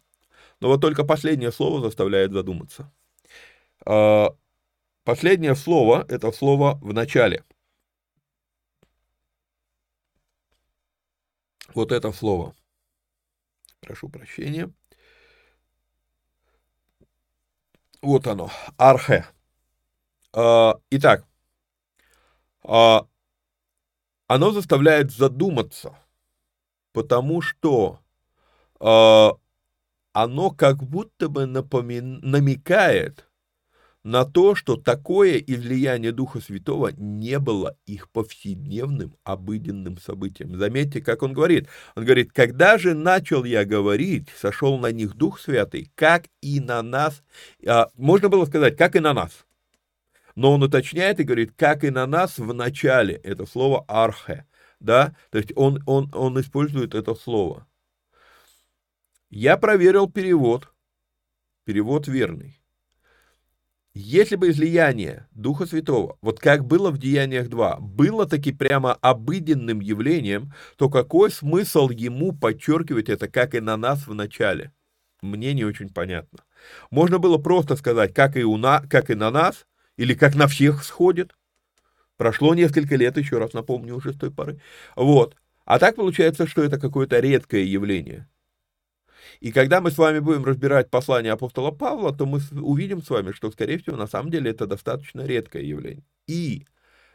[0.61, 2.93] но вот только последнее слово заставляет задуматься.
[3.87, 4.29] Э,
[5.05, 7.45] Последнее слово– это слово в начале.
[11.75, 12.55] Вот это слово.
[13.81, 14.71] Прошу прощения.
[18.03, 18.51] Вот оно.
[18.77, 19.27] Архе.
[20.33, 21.27] А, итак,
[22.63, 23.07] а,
[24.27, 25.99] оно заставляет задуматься,
[26.93, 28.01] потому что
[28.79, 29.33] а,
[30.13, 32.21] оно как будто бы напомин...
[32.21, 33.30] намекает
[34.03, 40.57] на то, что такое излияние Духа Святого не было их повседневным, обыденным событием.
[40.57, 41.69] Заметьте, как он говорит.
[41.95, 46.83] Он говорит, когда же начал я говорить, сошел на них Дух Святый, как и на
[46.83, 47.23] нас,
[47.67, 49.45] а, можно было сказать, как и на нас.
[50.35, 54.47] Но он уточняет и говорит, как и на нас в начале, это слово архе,
[54.79, 57.67] да, то есть он, он, он использует это слово.
[59.29, 60.73] Я проверил перевод,
[61.65, 62.60] перевод верный.
[63.93, 69.81] Если бы излияние Духа Святого, вот как было в Деяниях 2, было таки прямо обыденным
[69.81, 74.73] явлением, то какой смысл ему подчеркивать это, как и на нас в начале?
[75.23, 76.39] Мне не очень понятно.
[76.93, 80.47] Можно было просто сказать, как и, у на, как и на нас, или как на
[80.47, 81.35] всех сходит.
[82.17, 84.61] Прошло несколько лет, еще раз напомню, уже с той поры.
[84.95, 85.35] Вот.
[85.65, 88.29] А так получается, что это какое-то редкое явление.
[89.41, 93.33] И когда мы с вами будем разбирать послание апостола Павла, то мы увидим с вами,
[93.33, 96.05] что, скорее всего, на самом деле это достаточно редкое явление.
[96.27, 96.67] И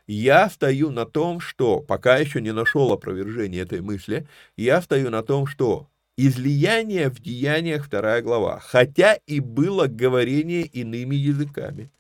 [0.07, 5.23] я стою на том, что, пока еще не нашел опровержения этой мысли, я стою на
[5.23, 8.59] том, что Излияние в деяниях, вторая глава.
[8.61, 11.91] Хотя и было говорение иными языками.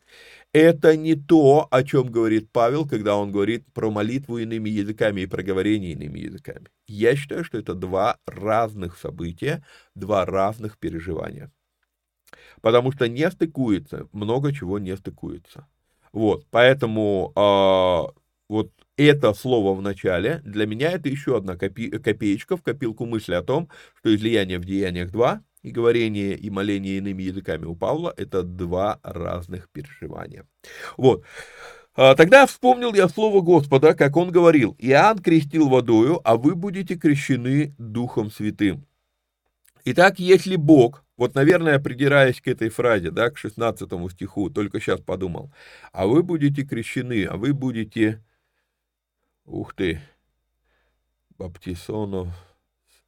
[0.57, 5.25] Это не то, о чем говорит Павел, когда он говорит про молитву иными языками и
[5.25, 6.67] про говорение иными языками.
[6.87, 9.65] Я считаю, что это два разных события,
[9.95, 11.51] два разных переживания.
[12.61, 15.67] Потому что не стыкуется, много чего не стыкуется.
[16.13, 22.55] Вот, поэтому э, вот это слово в начале, для меня это еще одна копи копеечка
[22.55, 27.23] в копилку мысли о том, что излияние в деяниях 2 и говорение и моление иными
[27.23, 30.45] языками у Павла— это два разных переживания.
[30.95, 31.23] Вот.
[31.95, 36.95] А, тогда вспомнил я слово Господа, как он говорил, «Иоанн крестил водою, а вы будете
[36.95, 38.85] крещены Духом Святым».
[39.85, 45.01] Итак, если Бог, вот, наверное, придираясь к этой фразе, да, к 16 стиху, только сейчас
[45.01, 45.51] подумал,
[45.91, 48.23] а вы будете крещены, а вы будете,
[49.45, 49.99] ух ты,
[51.39, 52.35] баптисоно,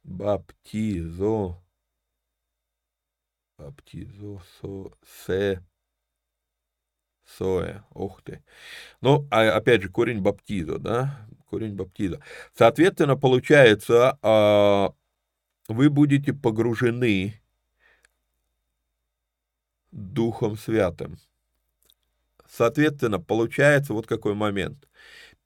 [0.02, 1.56] баптизо,
[3.58, 5.60] Баптизо, со, се,
[7.24, 7.82] соэ.
[7.92, 8.44] Ух ты.
[9.00, 11.26] Ну, а, опять же, корень баптизо, да?
[11.50, 12.20] Корень баптиза.
[12.54, 14.92] Соответственно, получается, а,
[15.68, 17.40] вы будете погружены
[19.90, 21.18] Духом Святым.
[22.48, 24.88] Соответственно, получается вот какой момент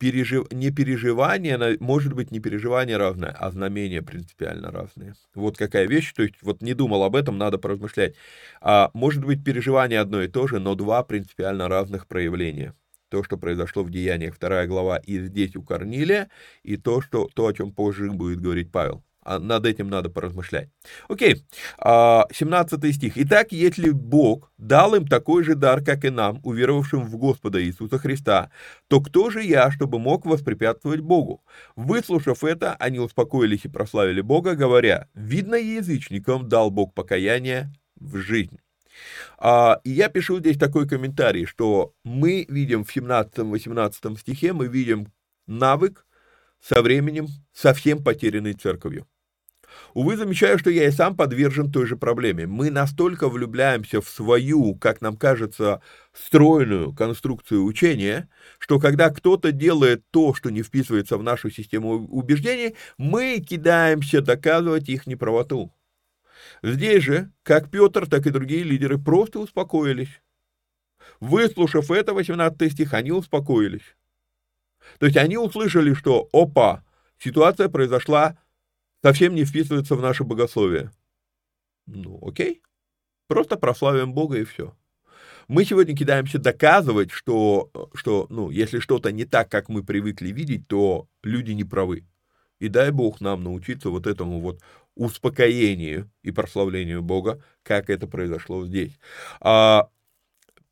[0.03, 0.53] пережив...
[0.53, 5.15] не переживание, может быть, не переживание разное, а знамения принципиально разные.
[5.35, 8.17] Вот какая вещь, то есть вот не думал об этом, надо поразмышлять.
[8.61, 12.75] А, может быть, переживание одно и то же, но два принципиально разных проявления.
[13.11, 16.31] То, что произошло в Деяниях, вторая глава, и здесь у Корнилия,
[16.65, 19.05] и то, что, то, о чем позже будет говорить Павел.
[19.25, 20.69] А над этим надо поразмышлять.
[21.09, 21.45] Окей,
[21.79, 23.13] 17 а, стих.
[23.17, 27.99] «Итак, если Бог дал им такой же дар, как и нам, уверовавшим в Господа Иисуса
[27.99, 28.51] Христа,
[28.89, 31.45] то кто же я, чтобы мог воспрепятствовать Богу?»
[31.77, 38.59] Выслушав это, они успокоились и прославили Бога, говоря, «Видно, язычникам дал Бог покаяние в жизнь».
[39.39, 45.13] А, и я пишу здесь такой комментарий, что мы видим в 17-18 стихе, мы видим
[45.47, 46.05] навык,
[46.63, 49.07] со временем совсем потерянной церковью.
[49.95, 52.47] Увы, замечаю, что я и сам подвержен той же проблеме.
[52.47, 55.83] Мы настолько влюбляемся в свою, как нам кажется,
[56.13, 62.75] стройную конструкцию учения, что когда кто-то делает то, что не вписывается в нашу систему убеждений,
[62.97, 65.73] мы кидаемся доказывать их неправоту.
[66.63, 70.21] Здесь же, как Петр, так и другие лидеры просто успокоились.
[71.21, 73.97] Выслушав это, 18 стих, они успокоились.
[74.99, 76.85] То есть они услышали, что, опа,
[77.19, 78.39] ситуация произошла
[79.03, 80.91] совсем не вписывается в наше богословие.
[81.87, 82.63] Ну, окей.
[83.27, 84.77] Просто прославим Бога и все.
[85.49, 90.69] Мы сегодня кидаемся доказывать, что, что ну, если что-то не так, как мы привыкли видеть,
[90.69, 92.07] то люди не правы.
[92.59, 94.61] И дай Бог нам научиться вот этому вот
[94.95, 98.99] успокоению и прославлению Бога, как это произошло здесь.
[99.41, 99.89] А,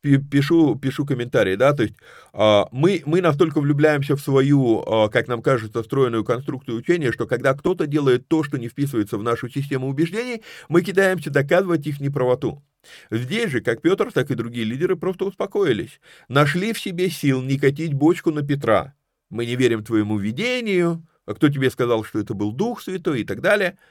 [0.01, 1.95] пишу, пишу комментарии, да, то есть
[2.33, 7.27] а, мы, мы настолько влюбляемся в свою, а, как нам кажется, встроенную конструкцию учения, что
[7.27, 11.99] когда кто-то делает то, что не вписывается в нашу систему убеждений, мы кидаемся доказывать их
[11.99, 12.63] неправоту.
[13.11, 17.59] Здесь же, как Петр, так и другие лидеры просто успокоились, нашли в себе сил не
[17.59, 18.95] катить бочку на Петра.
[19.29, 23.23] Мы не верим твоему видению, а кто тебе сказал, что это был Дух Святой и
[23.23, 23.77] так далее–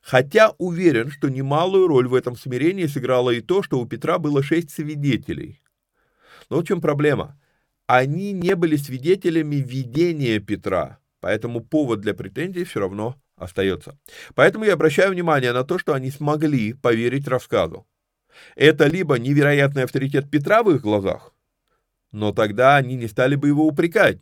[0.00, 4.42] Хотя уверен, что немалую роль в этом смирении сыграло и то, что у Петра было
[4.42, 5.60] шесть свидетелей.
[6.50, 7.38] Но в чем проблема.
[7.86, 13.98] Они не были свидетелями видения Петра, поэтому повод для претензий все равно остается.
[14.34, 17.86] Поэтому я обращаю внимание на то, что они смогли поверить рассказу.
[18.56, 21.34] Это либо невероятный авторитет Петра в их глазах,
[22.12, 24.20] но тогда они не стали бы его упрекать,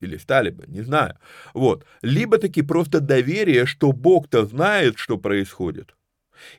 [0.00, 1.18] или стали бы, не знаю.
[1.54, 1.84] Вот.
[2.02, 5.94] Либо таки просто доверие, что Бог-то знает, что происходит.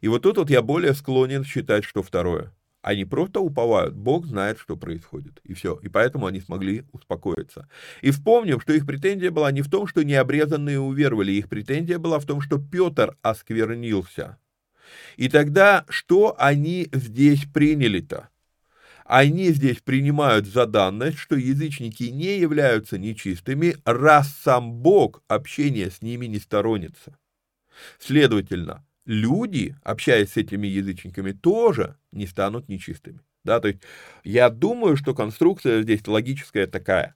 [0.02, 2.54] И вот тут вот я более склонен считать, что второе.
[2.82, 5.40] Они просто уповают, Бог знает, что происходит.
[5.44, 5.78] И все.
[5.82, 7.68] И поэтому они смогли успокоиться.
[8.02, 11.34] И вспомним, что их претензия была не в том, что необрезанные уверовали.
[11.34, 14.38] Их претензия была в том, что Петр осквернился.
[15.18, 18.30] И тогда что они здесь приняли-то?
[19.08, 26.02] Они здесь принимают за данность, что язычники не являются нечистыми, раз сам Бог общение с
[26.02, 27.18] ними не сторонится.
[28.00, 33.22] Следовательно, люди, общаясь с этими язычниками, тоже не станут нечистыми.
[33.46, 33.80] Да, то есть
[34.26, 37.16] я думаю, что конструкция здесь логическая такая.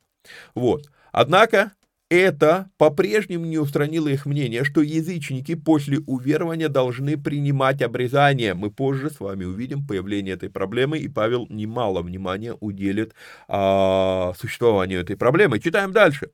[0.55, 0.89] Вот.
[1.11, 1.73] Однако
[2.11, 8.53] это по-прежнему не устранило их мнение, что язычники после уверования должны принимать обрезание.
[8.53, 13.15] Мы позже с вами увидим появление этой проблемы, и Павел немало внимания уделит
[13.47, 15.61] а, существованию этой проблемы.
[15.61, 16.31] Читаем дальше.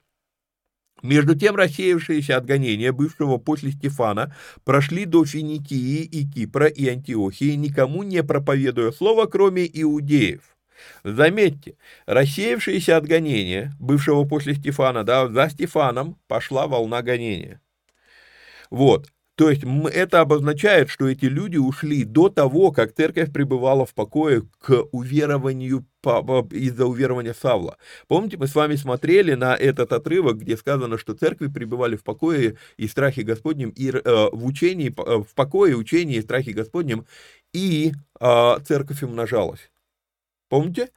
[1.03, 8.01] Между тем рассеявшиеся отгонения бывшего после Стефана прошли до Финикии и Кипра и Антиохии, никому
[8.01, 10.56] не проповедуя слова, кроме иудеев.
[11.03, 17.61] Заметьте, рассеявшиеся отгонения бывшего после Стефана, да, за Стефаном пошла волна гонения.
[18.69, 19.07] Вот,
[19.37, 19.61] то есть
[19.93, 25.85] это обозначает, что эти люди ушли до того, как церковь пребывала в покое к уверованию
[26.49, 27.77] из-за уверования Савла.
[28.07, 32.57] Помните, мы с вами смотрели на этот отрывок, где сказано, что церкви пребывали в покое
[32.77, 37.05] и страхе Господнем, и э, в учении, э, в покое, учении и страхе Господнем,
[37.53, 39.69] и э, церковь умножалась.
[40.49, 40.89] Помните?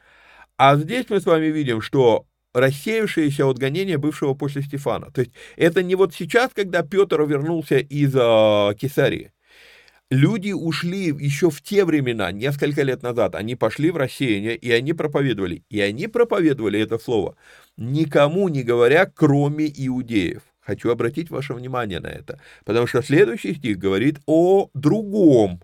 [0.57, 5.11] А здесь мы с вами видим, что рассеявшиеся от гонения бывшего после Стефана.
[5.11, 9.33] То есть это не вот сейчас, когда Петр вернулся из э, Кесарии.
[10.11, 14.93] Люди ушли еще в те времена, несколько лет назад, они пошли в рассеяние, и они
[14.93, 15.63] проповедовали.
[15.71, 17.37] И они проповедовали это слово,
[17.77, 20.43] никому не говоря, кроме иудеев.
[20.59, 25.61] Хочу обратить ваше внимание на это, потому что следующий стих говорит о другом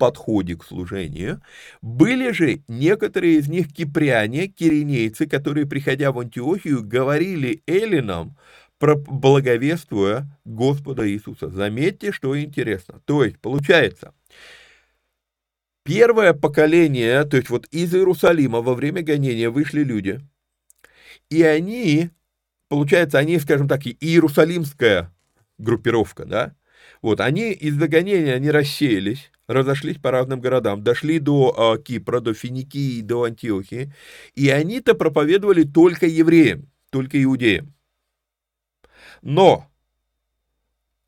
[0.00, 1.40] подходе к служению.
[1.82, 8.36] Были же некоторые из них кипряне, киринейцы, которые, приходя в Антиохию, говорили эллинам,
[8.80, 11.50] благовествуя Господа Иисуса.
[11.50, 13.00] Заметьте, что интересно.
[13.04, 14.14] То есть, получается,
[15.84, 20.20] первое поколение, то есть вот из Иерусалима во время гонения вышли люди,
[21.28, 22.08] и они,
[22.68, 25.12] получается, они, скажем так, иерусалимская
[25.58, 26.54] группировка, да,
[27.02, 32.34] вот, они из загонения, они рассеялись, разошлись по разным городам, дошли до э, Кипра, до
[32.34, 33.92] Финикии, до Антиохии,
[34.36, 37.74] и они-то проповедовали только евреям, только иудеям.
[39.22, 39.66] Но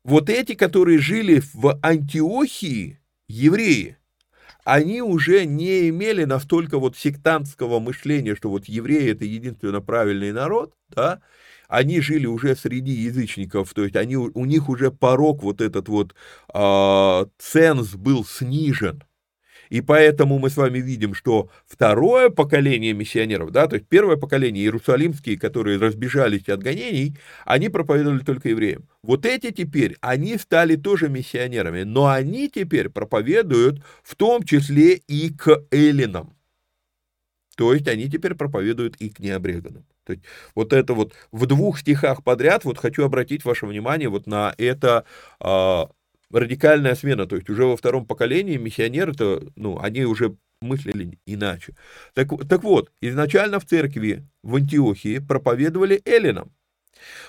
[0.03, 3.97] вот эти, которые жили в Антиохии, евреи,
[4.65, 10.73] они уже не имели настолько вот сектантского мышления, что вот евреи это единственно правильный народ,
[10.89, 11.21] да,
[11.73, 16.13] они жили уже среди язычников, то есть они, у них уже порог вот этот вот
[16.53, 19.03] э, ценз был снижен.
[19.69, 24.63] И поэтому мы с вами видим, что второе поколение миссионеров, да, то есть первое поколение
[24.63, 28.87] иерусалимские, которые разбежались от гонений, они проповедовали только евреям.
[29.01, 35.33] Вот эти теперь, они стали тоже миссионерами, но они теперь проповедуют в том числе и
[35.33, 36.35] к эллинам.
[37.55, 39.85] То есть они теперь проповедуют и к необрезанным.
[40.05, 40.23] То есть
[40.55, 45.05] вот это вот в двух стихах подряд, вот хочу обратить ваше внимание вот на это
[45.39, 45.85] э,
[46.31, 47.25] радикальная смена.
[47.25, 51.75] То есть уже во втором поколении миссионеры-то, ну, они уже мыслили иначе.
[52.13, 56.51] Так, так вот, изначально в церкви в Антиохии проповедовали эллинам.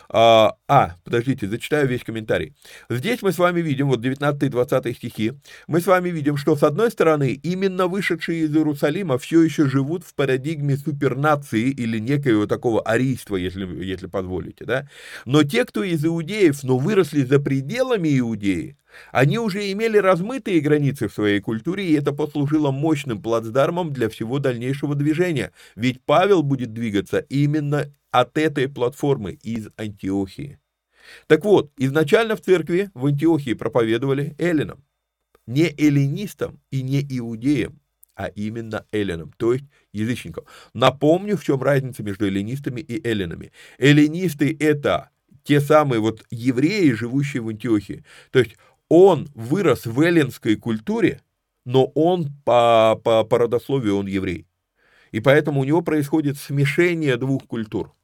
[0.09, 2.55] А, а, подождите, зачитаю весь комментарий.
[2.89, 5.33] Здесь мы с вами видим, вот 19 и 20 стихи,
[5.67, 10.05] мы с вами видим, что с одной стороны, именно вышедшие из Иерусалима все еще живут
[10.05, 14.89] в парадигме супернации или некоего такого арийства, если, если позволите, да,
[15.25, 18.77] но те, кто из иудеев, но выросли за пределами Иудеи,
[19.13, 24.39] они уже имели размытые границы в своей культуре, и это послужило мощным плацдармом для всего
[24.39, 25.53] дальнейшего движения.
[25.75, 30.61] Ведь Павел будет двигаться именно от этой платформы из Антиохии.
[31.27, 34.85] Так вот, изначально в церкви в Антиохии проповедовали эллинам.
[35.49, 37.81] Не эллинистам и не иудеям,
[38.15, 40.45] а именно эллинам, то есть язычникам.
[40.75, 43.51] Напомню, в чем разница между эллинистами и эллинами.
[43.79, 45.11] Эллинисты– это
[45.43, 48.05] те самые вот евреи, живущие в Антиохии.
[48.31, 48.57] То есть
[48.89, 51.21] он вырос в эллинской культуре,
[51.67, 54.47] но он по, по, по родословию он еврей.
[55.11, 57.93] И поэтому у него происходит смешение двух культур–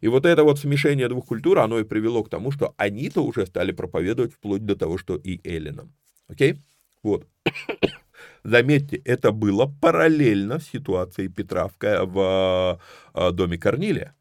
[0.00, 3.46] и вот это вот смешение двух культур, оно и привело к тому, что они-то уже
[3.46, 5.92] стали проповедовать вплоть до того, что и эллинам.
[6.28, 6.62] Окей?
[7.02, 7.26] Вот.
[8.44, 12.80] Заметьте, это было параллельно ситуации Петра в, в
[13.14, 14.14] э, доме Корнилия.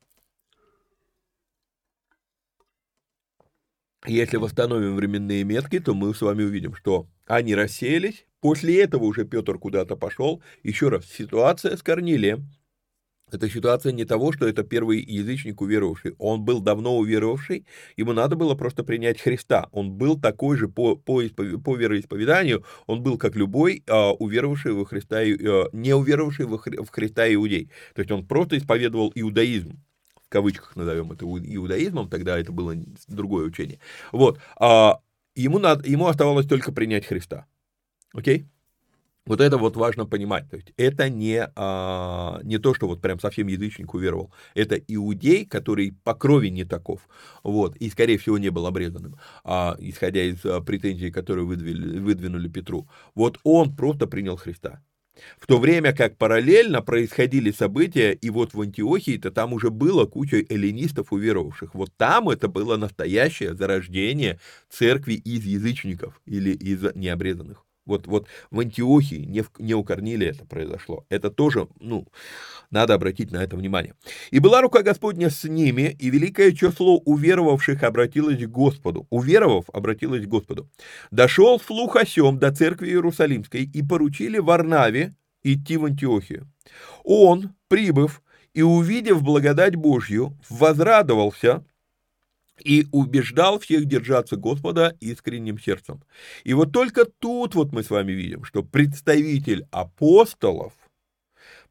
[4.05, 8.25] Если восстановим временные метки, то мы с вами увидим, что они рассеялись.
[8.41, 10.43] После этого уже Петр куда-то пошел.
[10.63, 12.49] Еще раз, ситуация с Корнилием
[13.33, 16.15] это ситуация не того, что это первый язычник уверовавший.
[16.17, 17.65] Он был давно уверовавший,
[17.97, 19.67] ему надо было просто принять Христа.
[19.71, 21.21] Он был такой же по, по,
[21.63, 26.89] по вероисповеданию, он был как любой а, уверовавший во Христа, а, не уверовавший во, в
[26.89, 27.69] Христа иудей.
[27.95, 29.79] То есть он просто исповедовал иудаизм
[30.25, 32.75] в кавычках назовем это иудаизмом, тогда это было
[33.07, 33.79] другое учение.
[34.11, 34.99] Вот, а,
[35.35, 37.45] ему, надо, ему оставалось только принять Христа.
[38.13, 38.47] Окей?
[39.25, 40.49] Вот это вот важно понимать.
[40.49, 44.33] То есть это не, а, не то, что вот прям совсем язычник уверовал.
[44.53, 47.07] Это иудей, который по крови не таков.
[47.41, 49.15] Вот, и, скорее всего, не был обрезанным,
[49.45, 52.89] а, исходя из а, претензий, которые выдвинули, выдвинули Петру.
[53.15, 54.81] Вот он просто принял Христа.
[55.39, 60.43] В то время как параллельно происходили события, и вот в Антиохии-то там уже было куча
[60.49, 61.75] эллинистов уверовавших.
[61.75, 67.63] Вот там это было настоящее зарождение церкви из язычников или из необрезанных.
[67.85, 71.05] Вот, вот в Антиохии, не, в, не у Корнилия это произошло.
[71.09, 72.07] Это тоже, ну,
[72.71, 73.93] надо обратить на это внимание.
[74.31, 79.05] «И была рука Господня с ними, и великое число уверовавших обратилось к Господу».
[79.09, 80.69] Уверовав, обратилось к Господу.
[81.11, 86.49] «Дошел слух о сем до церкви Иерусалимской, и поручили Варнаве идти в Антиохию.
[87.03, 88.21] Он, прибыв
[88.53, 91.65] и увидев благодать Божью, возрадовался,
[92.59, 96.03] и убеждал всех держаться Господа искренним сердцем.
[96.43, 100.73] И вот только тут вот мы с вами видим, что представитель апостолов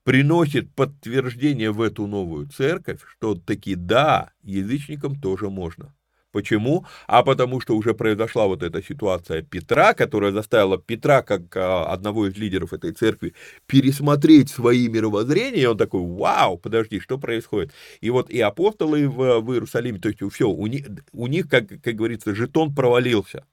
[0.04, 5.94] приносит подтверждение в эту новую церковь, что таки да, язычникам тоже можно.
[6.32, 6.86] Почему?
[7.06, 12.26] А потому что уже произошла вот эта ситуация Петра, которая заставила Петра, как а, одного
[12.26, 13.34] из лидеров этой церкви,
[13.66, 17.72] пересмотреть свои мировоззрения, и он такой, вау, подожди, что происходит?
[18.00, 21.68] И вот и апостолы в, в Иерусалиме, то есть все, у них, у них как,
[21.68, 23.44] как говорится, жетон провалился.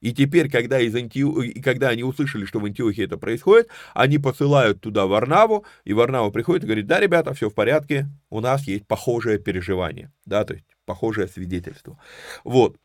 [0.00, 1.42] И теперь, когда, из Антио...
[1.42, 6.30] и когда они услышали, что в Антиохии это происходит, они посылают туда Варнаву, и Варнава
[6.30, 10.54] приходит и говорит, да, ребята, все в порядке, у нас есть похожее переживание, да, то
[10.54, 11.98] есть похожее свидетельство.
[12.44, 12.76] Вот.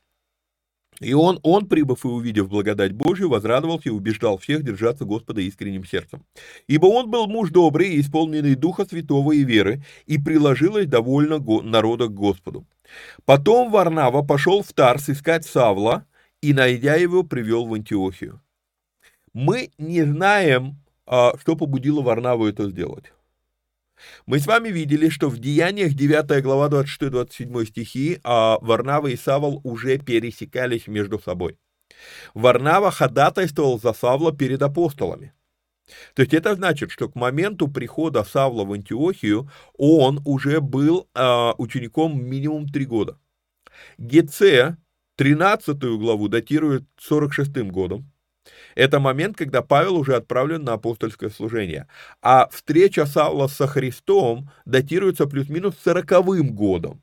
[1.00, 5.86] И он, он, прибыв и увидев благодать Божию, возрадовался и убеждал всех держаться Господа искренним
[5.86, 6.26] сердцем.
[6.68, 12.08] Ибо он был муж добрый и исполненный Духа Святого и веры, и приложилось довольно народа
[12.08, 12.66] к Господу.
[13.26, 16.06] Потом Варнава пошел в Тарс искать Савла,
[16.41, 18.41] и, найдя его, привел в Антиохию.
[19.34, 23.12] Мы не знаем, а, что побудило Варнаву это сделать.
[24.26, 29.62] Мы с вами видели, что в Деяниях 9 глава 26-27 стихи а Варнава и Савол
[29.64, 31.58] уже пересекались между собой.
[32.34, 35.34] Варнава ходатайствовал за Савла перед апостолами.
[36.14, 41.52] То есть это значит, что к моменту прихода Савла в Антиохию он уже был э,
[41.58, 43.18] учеником минимум три года.
[43.98, 44.78] Геце
[45.16, 48.12] 13 главу датирует 46 годом,
[48.78, 51.88] это момент, когда Павел уже отправлен на апостольское служение.
[52.21, 57.01] А встреча Савла со Христом датируется плюс-минус сороковым годом.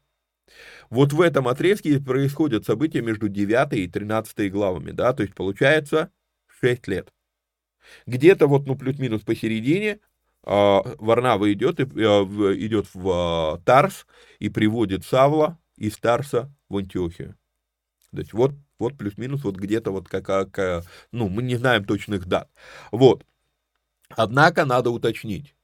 [0.89, 6.13] Вот в этом отрезке происходят события между 9 и 13 главами, да, то есть получается
[6.61, 7.13] 6 лет.
[8.07, 9.99] Где-то вот, ну, плюс-минус посередине э,
[10.45, 14.07] Варнава идет, э, идет в э, Тарс
[14.39, 17.35] и приводит Савла из Тарса в Антиохию.
[18.13, 22.27] То есть вот вот плюс-минус вот где-то вот как, как, ну, мы не знаем точных
[22.27, 22.49] дат.
[22.93, 23.25] Вот.
[24.11, 25.55] Однако надо уточнить.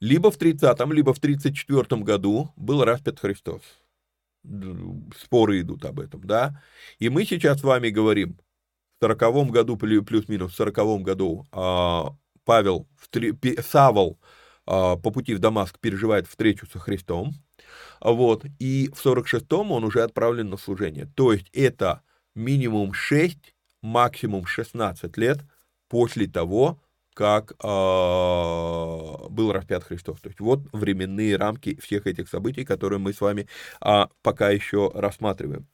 [0.00, 3.62] Либо в 30-м, либо в 34-м году был распят Христос.
[5.18, 6.62] Споры идут об этом, да?
[6.98, 8.38] И мы сейчас с вами говорим,
[9.00, 12.86] в 40-м году, плюс-минус в 40-м году а, Павел,
[13.60, 14.18] Савол
[14.66, 17.32] а, по пути в Дамаск переживает встречу со Христом,
[18.00, 21.10] вот, и в 46-м он уже отправлен на служение.
[21.16, 22.02] То есть это
[22.34, 25.40] минимум 6, максимум 16 лет
[25.88, 26.80] после того,
[27.14, 27.66] как э,
[29.30, 30.20] был распят Христос.
[30.20, 33.46] То есть вот временные рамки всех этих событий, которые мы с вами
[33.80, 35.66] э, пока еще рассматриваем.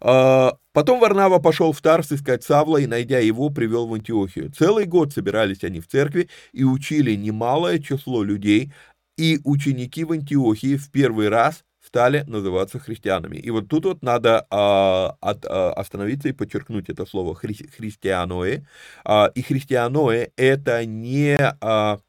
[0.00, 4.52] Э, потом Варнава пошел в Тарс искать Савла и, найдя его, привел в Антиохию.
[4.52, 8.72] Целый год собирались они в церкви и учили немалое число людей,
[9.16, 13.36] и ученики в Антиохии в первый раз стали называться христианами.
[13.36, 18.62] И вот тут вот надо а, от, а, остановиться и подчеркнуть это слово хри, христианоэ.
[19.04, 22.00] А, и христианоэ это не, а,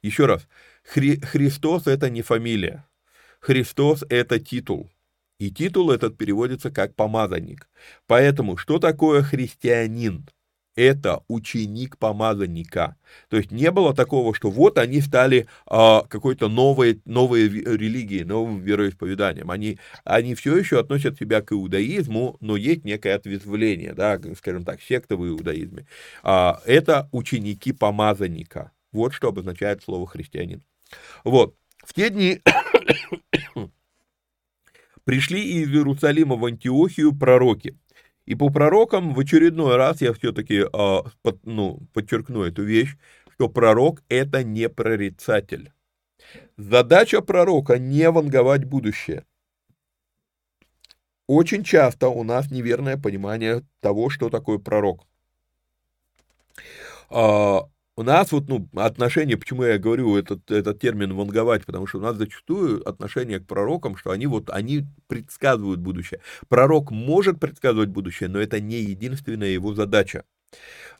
[0.00, 0.48] еще раз,
[0.82, 2.86] хри, Христос это не фамилия.
[3.38, 4.88] Христос это титул.
[5.38, 7.68] И титул этот переводится как помазанник.
[8.06, 10.26] Поэтому что такое христианин?
[10.76, 12.96] Это ученик помазанника.
[13.28, 18.60] То есть не было такого, что вот они стали а, какой-то новой, новой религией, новым
[18.60, 19.50] вероисповеданием.
[19.50, 24.82] Они, они все еще относят себя к иудаизму, но есть некое ответвление, да, скажем так,
[24.82, 25.86] секта в иудаизме.
[26.22, 28.72] А, это ученики помазанника.
[28.92, 30.62] Вот что обозначает слово христианин.
[31.22, 31.54] Вот.
[31.84, 32.40] В те дни
[35.04, 37.76] пришли из Иерусалима в Антиохию пророки–
[38.26, 42.96] и по пророкам в очередной раз я все-таки э, а, под, ну, подчеркну эту вещь,
[43.32, 45.72] что пророк это не прорицатель.
[46.56, 49.24] Задача пророка не ванговать будущее.
[51.26, 55.06] Очень часто у нас неверное понимание того, что такое пророк.
[57.10, 57.62] А,
[57.96, 62.00] у нас вот, ну, отношение, почему я говорю этот, этот термин «ванговать», потому что у
[62.00, 66.20] нас зачастую отношение к пророкам, что они вот, они предсказывают будущее.
[66.48, 70.24] Пророк может предсказывать будущее, но это не единственная его задача.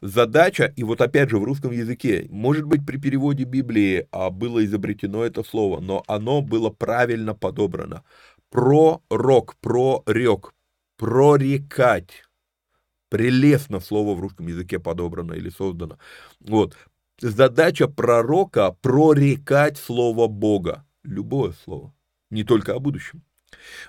[0.01, 4.63] Задача, и вот опять же в русском языке, может быть при переводе Библии а, было
[4.65, 8.03] изобретено это слово, но оно было правильно подобрано.
[8.51, 10.53] Пророк, прорек,
[10.97, 12.24] прорекать.
[13.09, 15.97] Прелестно слово в русском языке подобрано или создано.
[16.39, 16.75] Вот.
[17.19, 20.85] Задача пророка прорекать слово Бога.
[21.03, 21.93] Любое слово.
[22.29, 23.23] Не только о будущем.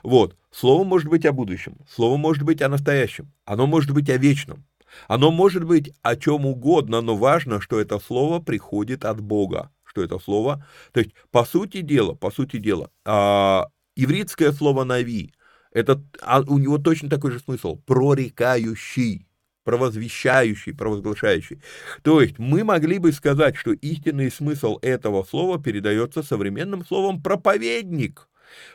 [0.02, 0.36] Вот.
[0.50, 1.78] Слово может быть о будущем.
[1.88, 3.32] Слово может быть о настоящем.
[3.44, 4.64] Оно может быть о вечном.
[5.08, 9.70] Оно может быть о чем угодно, но важно, что это слово приходит от Бога.
[9.84, 10.64] Что это слово?
[10.92, 15.32] То есть, по сути дела, по сути дела, а, ивритское слово «нави»,
[15.76, 17.76] это, а у него точно такой же смысл.
[17.84, 19.26] Прорекающий,
[19.62, 21.60] провозвещающий, провозглашающий.
[22.02, 28.26] То есть мы могли бы сказать, что истинный смысл этого слова передается современным словом проповедник.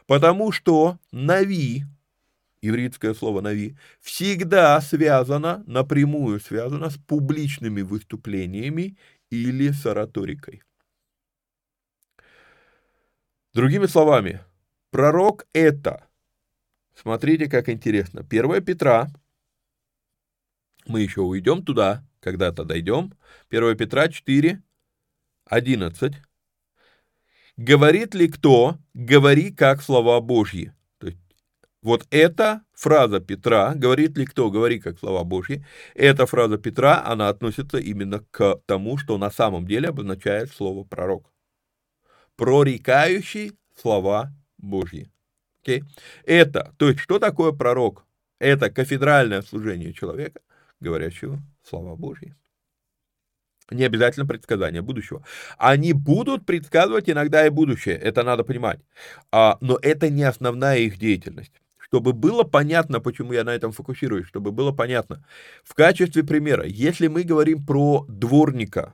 [0.05, 1.85] Потому что нави,
[2.61, 8.95] ивритское слово нави, всегда связано, напрямую связано с публичными выступлениями
[9.31, 10.61] или с ораторикой.
[13.55, 14.41] Другими словами,
[14.91, 16.05] пророк это,
[17.01, 19.07] смотрите, как интересно, 1 Петра,
[20.85, 23.13] мы еще уйдем туда, когда-то дойдем,
[23.49, 24.61] 1 Петра 4,
[25.45, 26.13] 11,
[27.57, 30.73] говорит ли кто, говори как слова Божьи.
[31.81, 37.27] Вот эта фраза Петра, говорит ли кто, говори как слова Божьи, эта фраза Петра, она
[37.29, 41.33] относится именно к тому, что на самом деле обозначает слово пророк.
[42.35, 45.10] Прорекающий слова Божьи.
[45.65, 45.83] Okay?
[46.25, 48.05] Это, то есть что такое пророк?
[48.39, 50.41] Это кафедральное служение человека,
[50.79, 52.35] говорящего слова Божьи.
[53.69, 55.23] Не обязательно предсказания будущего.
[55.57, 58.79] Они будут предсказывать иногда и будущее, это надо понимать.
[59.31, 64.25] А, но это не основная их деятельность чтобы было понятно, почему я на этом фокусируюсь,
[64.25, 65.25] чтобы было понятно.
[65.61, 68.93] В качестве примера, если мы говорим про дворника,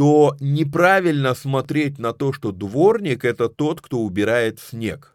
[0.00, 5.14] то неправильно смотреть на то, что дворник это тот, кто убирает снег.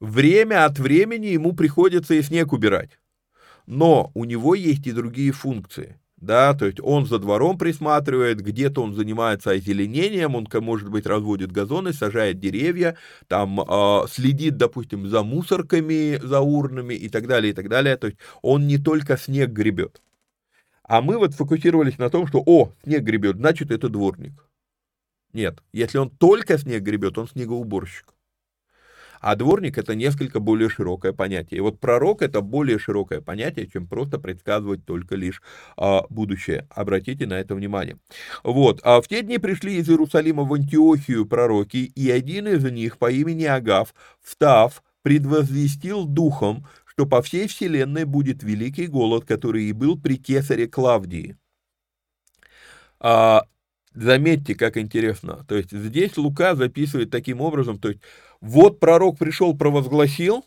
[0.00, 2.98] Время от времени ему приходится и снег убирать.
[3.66, 8.82] Но у него есть и другие функции да, то есть он за двором присматривает, где-то
[8.82, 12.96] он занимается озеленением, он, может быть, разводит газоны, сажает деревья,
[13.28, 18.06] там э, следит, допустим, за мусорками, за урнами и так далее, и так далее, то
[18.06, 20.00] есть он не только снег гребет.
[20.86, 24.46] А мы вот фокусировались на том, что, о, снег гребет, значит, это дворник.
[25.32, 28.14] Нет, если он только снег гребет, он снегоуборщик.
[29.20, 31.56] А дворник это несколько более широкое понятие.
[31.56, 35.40] И вот пророк это более широкое понятие, чем просто предсказывать только лишь
[35.78, 36.68] а, будущее.
[36.68, 37.96] Обратите на это внимание.
[38.42, 38.80] Вот.
[38.84, 43.10] А в те дни пришли из Иерусалима в Антиохию пророки, и один из них по
[43.10, 50.00] имени Агав, встав, предвозвестил духом, что по всей вселенной будет великий голод, который и был
[50.00, 51.36] при кесаре Клавдии.
[53.00, 53.46] А,
[53.92, 55.44] заметьте, как интересно.
[55.48, 58.00] То есть здесь Лука записывает таким образом, то есть
[58.40, 60.44] вот пророк пришел, провозгласил,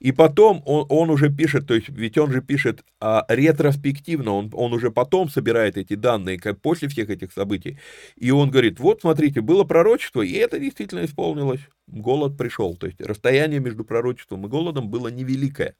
[0.00, 4.50] и потом он, он уже пишет, то есть ведь он же пишет а, ретроспективно, он,
[4.54, 7.78] он уже потом собирает эти данные, как после всех этих событий.
[8.16, 11.60] И он говорит, вот смотрите, было пророчество, и это действительно исполнилось.
[11.86, 15.74] Голод пришел, то есть расстояние между пророчеством и голодом было невеликое.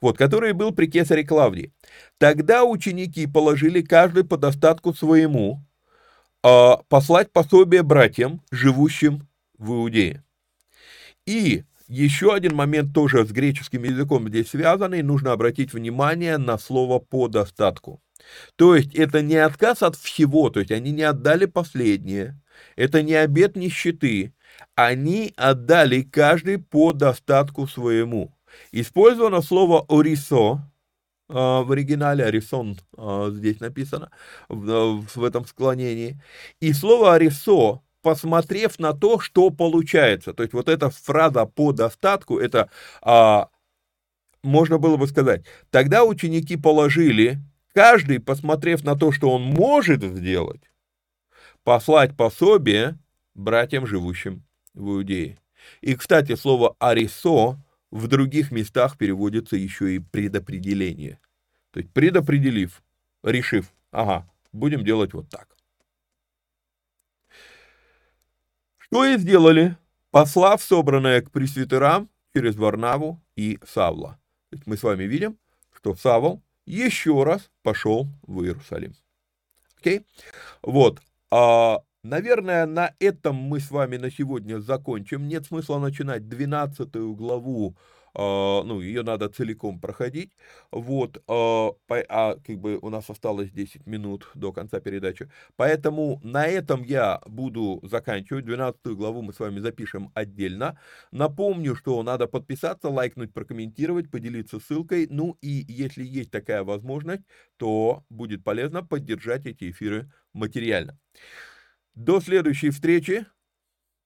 [0.00, 1.72] Вот, который был при кесаре Клавдии.
[2.18, 5.64] Тогда ученики положили каждый по достатку своему,
[6.44, 9.26] а, послать пособие братьям, живущим
[9.58, 10.22] в Иудее.
[11.26, 16.98] И еще один момент тоже с греческим языком здесь связанный, нужно обратить внимание на слово
[16.98, 18.00] «по достатку».
[18.56, 22.40] То есть это не отказ от всего, то есть они не отдали последнее,
[22.76, 24.32] это не обет нищеты,
[24.74, 28.34] они отдали каждый по достатку своему.
[28.72, 30.60] Использовано слово «орисо»,
[31.28, 34.10] а, в оригинале «орисон» а, здесь написано,
[34.48, 36.20] в, этом склонении.
[36.60, 40.34] И слово «орисо» посмотрев на то, что получается.
[40.34, 42.70] То есть вот эта фраза по достатку, это
[43.02, 43.48] а,
[44.42, 47.40] можно было бы сказать, тогда ученики положили,
[47.72, 50.70] каждый, посмотрев на то, что он может сделать,
[51.64, 52.98] послать пособие
[53.34, 54.44] братьям, живущим
[54.74, 55.38] в Иудее.
[55.80, 57.58] И, кстати, слово «арисо»
[57.90, 61.18] в других местах переводится еще и предопределение.
[61.70, 62.82] То есть предопределив,
[63.22, 65.53] решив, ага, будем делать вот так.
[68.94, 69.76] Что и сделали,
[70.12, 74.20] послав собранное к пресвитерам через Варнаву и Савла.
[74.50, 75.36] То есть мы с вами видим,
[75.72, 78.94] что Савл еще раз пошел в Иерусалим.
[79.80, 80.06] Окей?
[80.62, 81.02] Вот.
[81.32, 85.26] А, наверное, на этом мы с вами на сегодня закончим.
[85.26, 87.74] Нет смысла начинать 12 главу
[88.14, 90.32] ну, ее надо целиком проходить,
[90.70, 96.46] вот, а, а как бы у нас осталось 10 минут до конца передачи, поэтому на
[96.46, 100.78] этом я буду заканчивать, 12 главу мы с вами запишем отдельно,
[101.10, 107.22] напомню, что надо подписаться, лайкнуть, прокомментировать, поделиться ссылкой, ну и если есть такая возможность,
[107.56, 110.98] то будет полезно поддержать эти эфиры материально.
[111.94, 113.26] До следующей встречи.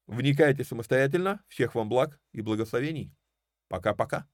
[0.07, 1.43] Вникайте самостоятельно.
[1.49, 3.18] Всех вам благ и благословений.
[3.69, 4.27] Пока-пока.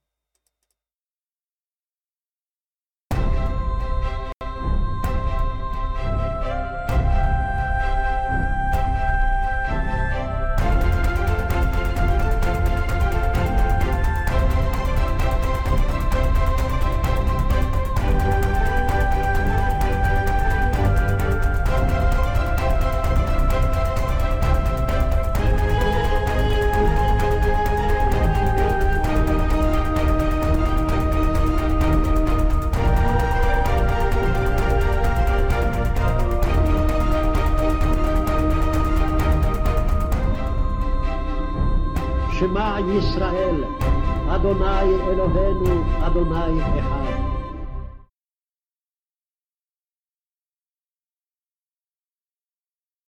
[46.45, 47.04] Lagi.